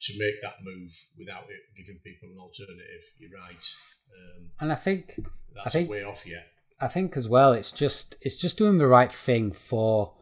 to 0.00 0.12
make 0.18 0.40
that 0.42 0.56
move 0.62 0.90
without 1.18 1.44
it 1.44 1.60
giving 1.76 2.00
people 2.04 2.28
an 2.30 2.38
alternative. 2.38 3.02
You're 3.18 3.38
right, 3.38 3.66
um, 4.14 4.50
and 4.60 4.72
I 4.72 4.76
think 4.76 5.14
that's 5.54 5.66
I 5.66 5.70
think, 5.70 5.90
way 5.90 6.02
off 6.04 6.26
yet. 6.26 6.46
I 6.80 6.88
think 6.88 7.16
as 7.16 7.28
well, 7.28 7.52
it's 7.52 7.72
just 7.72 8.16
it's 8.20 8.36
just 8.36 8.58
doing 8.58 8.78
the 8.78 8.86
right 8.86 9.12
thing 9.12 9.52
for 9.52 10.14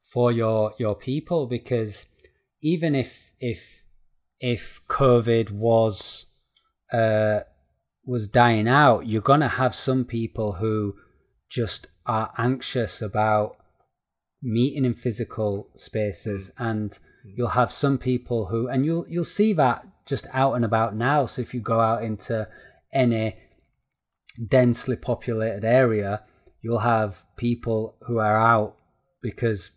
for 0.00 0.30
your 0.30 0.74
your 0.78 0.94
people 0.94 1.46
because 1.46 2.06
even 2.60 2.94
if 2.94 3.32
if 3.40 3.84
if 4.40 4.80
COVID 4.88 5.50
was 5.50 6.26
uh, 6.92 7.40
was 8.04 8.28
dying 8.28 8.68
out, 8.68 9.06
you're 9.06 9.22
gonna 9.22 9.48
have 9.48 9.74
some 9.74 10.04
people 10.04 10.54
who 10.54 10.96
just 11.48 11.86
are 12.04 12.32
anxious 12.36 13.00
about 13.00 13.56
meeting 14.42 14.84
in 14.84 14.94
physical 14.94 15.68
spaces 15.76 16.50
mm. 16.58 16.70
and 16.70 16.98
Mm. 17.26 17.34
You'll 17.36 17.48
have 17.48 17.72
some 17.72 17.98
people 17.98 18.46
who, 18.46 18.68
and 18.68 18.84
you'll 18.84 19.06
you'll 19.08 19.24
see 19.24 19.52
that 19.54 19.86
just 20.06 20.26
out 20.32 20.54
and 20.54 20.64
about 20.64 20.94
now. 20.94 21.26
So 21.26 21.42
if 21.42 21.54
you 21.54 21.60
go 21.60 21.80
out 21.80 22.02
into 22.02 22.48
any 22.92 23.36
densely 24.48 24.96
populated 24.96 25.64
area, 25.64 26.22
you'll 26.60 26.80
have 26.80 27.24
people 27.36 27.96
who 28.02 28.18
are 28.18 28.36
out 28.36 28.76
because 29.22 29.70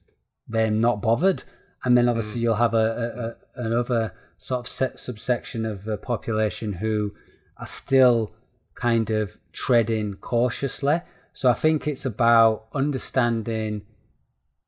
they're 0.48 0.72
not 0.72 1.02
bothered, 1.02 1.44
and 1.84 1.98
then 1.98 2.10
obviously 2.10 2.40
mm. 2.40 2.44
you'll 2.44 2.56
have 2.56 2.74
a, 2.74 3.36
a, 3.56 3.62
a, 3.62 3.66
another 3.68 4.14
sort 4.38 4.68
of 4.68 5.00
subsection 5.00 5.66
of 5.66 5.86
the 5.86 5.98
population 5.98 6.74
who 6.74 7.14
are 7.58 7.66
still 7.66 8.34
kind 8.76 9.10
of 9.10 9.38
treading 9.54 10.16
cautiously. 10.16 11.02
So 11.32 11.50
I 11.50 11.54
think 11.54 11.88
it's 11.88 12.06
about 12.06 12.68
understanding 12.74 13.84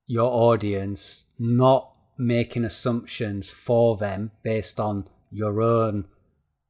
your 0.07 0.31
audience, 0.31 1.25
not 1.37 1.91
making 2.17 2.65
assumptions 2.65 3.51
for 3.51 3.97
them 3.97 4.31
based 4.43 4.79
on 4.79 5.07
your 5.29 5.61
own 5.61 6.05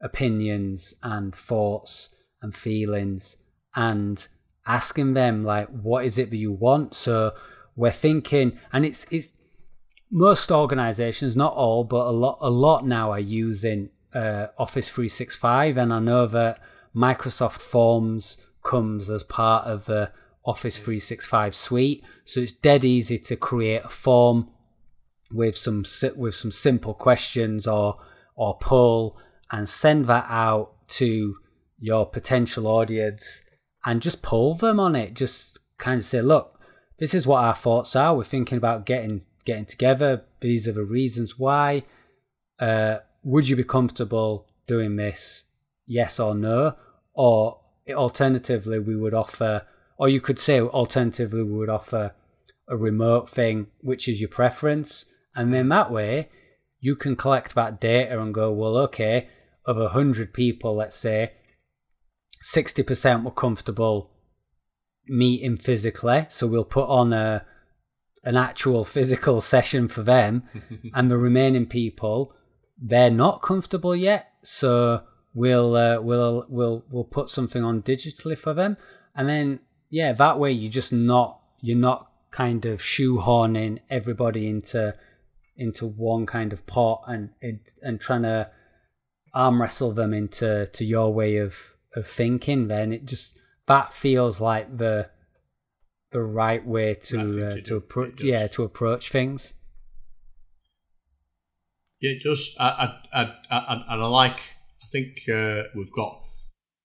opinions 0.02 0.94
and 1.02 1.34
thoughts 1.34 2.10
and 2.42 2.54
feelings 2.54 3.38
and 3.76 4.28
asking 4.66 5.14
them 5.14 5.44
like 5.44 5.68
what 5.70 6.04
is 6.04 6.18
it 6.18 6.30
that 6.32 6.38
you 6.38 6.52
want? 6.52 6.96
So 6.96 7.34
we're 7.78 7.92
thinking 7.92 8.58
and 8.74 8.86
it's 8.86 9.06
it's 9.10 9.34
most 10.12 10.52
organizations 10.52 11.38
not 11.38 11.54
all 11.54 11.84
but 11.84 12.08
a 12.08 12.12
lot 12.12 12.38
a 12.42 12.50
lot 12.50 12.86
now 12.86 13.12
are 13.12 13.20
using 13.20 13.90
uh, 14.14 14.48
office 14.58 14.90
365 14.90 15.78
and 15.78 15.94
i 15.94 16.00
know 16.00 16.26
that 16.26 16.60
microsoft 16.96 17.60
forms 17.60 18.38
comes 18.64 19.10
as 19.10 19.22
part 19.24 19.68
of 19.68 19.86
the 19.86 20.12
office 20.48 20.78
365 20.78 21.54
suite. 21.54 22.04
So 22.26 22.40
it's 22.40 22.54
dead 22.54 22.84
easy 22.84 23.20
to 23.20 23.36
create 23.36 23.84
a 23.84 23.90
form 23.90 24.50
with 25.30 25.58
some 25.58 25.84
with 26.16 26.34
some 26.34 26.52
simple 26.52 26.94
questions 26.94 27.68
or 27.68 28.00
or 28.36 28.58
pull 28.58 29.20
and 29.52 29.68
send 29.68 30.08
that 30.08 30.26
out 30.30 30.72
to 30.88 31.36
your 31.78 32.06
potential 32.06 32.66
audience 32.66 33.42
and 33.86 34.02
just 34.02 34.22
pull 34.22 34.56
them 34.56 34.80
on 34.80 34.96
it. 34.96 35.14
Just 35.14 35.60
kind 35.78 36.00
of 36.00 36.06
say 36.06 36.22
look 36.22 36.58
this 36.98 37.14
is 37.14 37.28
what 37.28 37.44
our 37.44 37.54
thoughts 37.54 37.96
are. 37.96 38.16
We're 38.16 38.24
thinking 38.24 38.58
about 38.58 38.86
getting 38.86 39.22
getting 39.46 39.66
together. 39.66 40.24
These 40.40 40.68
are 40.68 40.74
the 40.74 40.84
reasons 40.84 41.38
why. 41.38 41.84
Uh, 42.60 43.00
would 43.24 43.50
you 43.50 43.56
be 43.56 43.64
comfortable 43.64 44.48
doing 44.66 44.96
this? 44.96 45.44
Yes 45.86 46.20
or 46.20 46.34
no? 46.34 46.76
Or 47.14 47.60
alternatively 47.90 48.80
we 48.80 48.96
would 48.96 49.14
offer 49.14 49.66
or 49.98 50.10
you 50.10 50.22
could 50.22 50.40
say 50.40 50.60
alternatively 50.62 51.44
we 51.44 51.54
would 51.54 51.70
offer 51.70 52.14
a 52.68 52.78
remote 52.78 53.30
thing 53.30 53.68
which 53.82 54.08
is 54.08 54.20
your 54.20 54.30
preference 54.30 55.06
and 55.38 55.54
then 55.54 55.70
that 55.70 55.92
way, 55.92 56.30
you 56.80 56.96
can 56.96 57.16
collect 57.16 57.54
that 57.54 57.80
data 57.80 58.20
and 58.20 58.34
go, 58.34 58.52
well, 58.52 58.76
okay, 58.78 59.30
of 59.66 59.78
100 59.78 60.34
people, 60.34 60.76
let's 60.76 60.98
say, 60.98 61.34
60% 62.44 63.24
were 63.24 63.32
comfortable 63.32 64.10
meeting 65.08 65.58
physically. 65.58 66.26
So 66.30 66.48
we'll 66.48 66.66
put 66.66 66.90
on 66.90 67.14
a 67.14 67.46
an 68.24 68.36
actual 68.36 68.84
physical 68.96 69.40
session 69.42 69.88
for 69.88 70.02
them. 70.02 70.44
and 70.96 71.12
the 71.12 71.20
remaining 71.20 71.68
people, 71.68 72.34
they're 72.76 73.12
not 73.12 73.44
comfortable 73.44 73.96
yet. 73.96 74.32
So 74.44 75.04
we'll 75.36 75.76
uh, 75.76 76.02
we'll 76.02 76.48
we'll 76.50 76.84
we'll 76.90 77.04
put 77.04 77.30
something 77.30 77.64
on 77.64 77.84
digitally 77.84 78.38
for 78.38 78.56
them. 78.56 78.76
And 79.16 79.30
then 79.30 79.60
yeah, 79.90 80.14
that 80.14 80.40
way 80.40 80.52
you're 80.52 80.72
just 80.72 80.94
not 80.94 81.40
you're 81.62 81.78
not 81.78 82.12
kind 82.32 82.66
of 82.66 82.82
shoehorning 82.82 83.80
everybody 83.90 84.48
into 84.48 84.96
into 85.56 85.88
one 85.88 86.26
kind 86.26 86.54
of 86.54 86.66
pot 86.68 87.04
and 87.08 87.30
and 87.82 88.00
trying 88.00 88.24
to 88.24 88.50
arm 89.34 89.62
wrestle 89.62 89.92
them 89.92 90.14
into 90.14 90.68
to 90.68 90.86
your 90.86 91.14
way 91.14 91.38
of 91.38 91.74
of 91.96 92.08
thinking 92.08 92.68
then. 92.68 92.92
It 92.94 93.06
just 93.06 93.40
that 93.68 93.94
feels 93.94 94.40
like 94.40 94.78
the 94.78 95.10
the 96.12 96.22
right 96.22 96.66
way 96.66 96.94
to 96.94 97.48
uh, 97.48 97.56
to 97.66 97.76
approach 97.76 98.22
yeah 98.22 98.48
to 98.48 98.64
approach 98.64 99.10
things. 99.10 99.54
Yeah 102.00 102.12
it 102.12 102.24
does. 102.24 102.56
I, 102.60 102.94
I, 103.14 103.22
I, 103.22 103.34
I 103.50 103.74
and 103.74 104.04
I 104.04 104.08
like 104.08 104.40
I 104.84 104.88
think 104.92 105.22
uh, 105.34 105.64
we've 105.76 105.92
got 105.92 106.22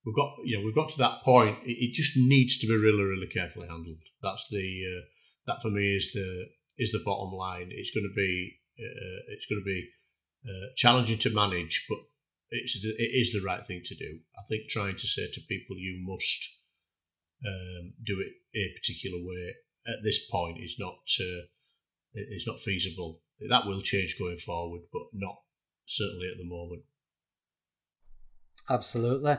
we've 0.05 0.17
got 0.17 0.35
you 0.45 0.57
know 0.57 0.65
we've 0.65 0.75
got 0.75 0.89
to 0.89 0.99
that 0.99 1.23
point 1.23 1.59
it, 1.65 1.77
it, 1.79 1.93
just 1.93 2.17
needs 2.17 2.59
to 2.59 2.67
be 2.67 2.77
really 2.77 3.03
really 3.03 3.27
carefully 3.27 3.69
handled 3.69 3.99
that's 4.23 4.49
the 4.49 4.83
uh, 4.87 5.03
that 5.47 5.63
for 5.63 5.69
me 5.69 5.95
is 5.95 6.13
the 6.13 6.47
is 6.79 6.93
the 6.93 7.03
bottom 7.05 7.33
line 7.33 7.69
it's 7.71 7.91
going 7.91 8.09
to 8.09 8.15
be 8.15 8.53
uh, 8.79 9.21
it's 9.29 9.47
going 9.47 9.61
to 9.61 9.65
be 9.65 9.89
uh, 10.45 10.67
challenging 10.77 11.19
to 11.19 11.31
manage, 11.31 11.87
but 11.89 11.99
it's 12.51 12.85
it 12.85 13.11
is 13.15 13.33
the 13.33 13.47
right 13.47 13.65
thing 13.65 13.81
to 13.85 13.95
do. 13.95 14.19
I 14.37 14.43
think 14.49 14.69
trying 14.69 14.97
to 14.97 15.07
say 15.07 15.27
to 15.31 15.41
people 15.49 15.77
you 15.77 16.03
must 16.05 16.65
um, 17.47 17.93
do 18.05 18.21
it 18.21 18.59
a 18.59 18.73
particular 18.75 19.19
way 19.23 19.55
at 19.87 20.03
this 20.03 20.29
point 20.29 20.59
is 20.61 20.77
not 20.79 20.99
uh, 21.21 21.43
is 22.15 22.45
not 22.47 22.61
feasible. 22.61 23.21
That 23.49 23.67
will 23.67 23.83
change 23.83 24.19
going 24.19 24.37
forward, 24.37 24.83
but 24.93 25.03
not 25.13 25.37
certainly 25.87 26.29
at 26.31 26.39
the 26.39 26.45
moment. 26.45 26.83
Absolutely. 28.69 29.37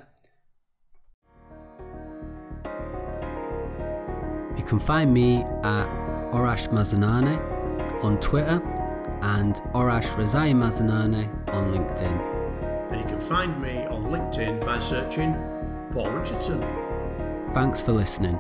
You 4.64 4.70
can 4.70 4.80
find 4.80 5.14
me 5.14 5.44
at 5.66 5.88
Orash 6.32 6.70
Mazanane 6.70 7.38
on 8.02 8.18
Twitter 8.22 8.62
and 9.22 9.56
Orash 9.76 10.06
Razai 10.16 10.54
Mazanane 10.56 11.28
on 11.50 11.74
LinkedIn. 11.74 12.92
And 12.92 13.02
you 13.02 13.06
can 13.06 13.20
find 13.20 13.62
me 13.62 13.86
on 13.88 14.06
LinkedIn 14.06 14.66
by 14.66 14.80
searching 14.80 15.34
Paul 15.92 16.12
Richardson. 16.12 16.62
Thanks 17.54 17.82
for 17.82 17.92
listening. 17.92 18.40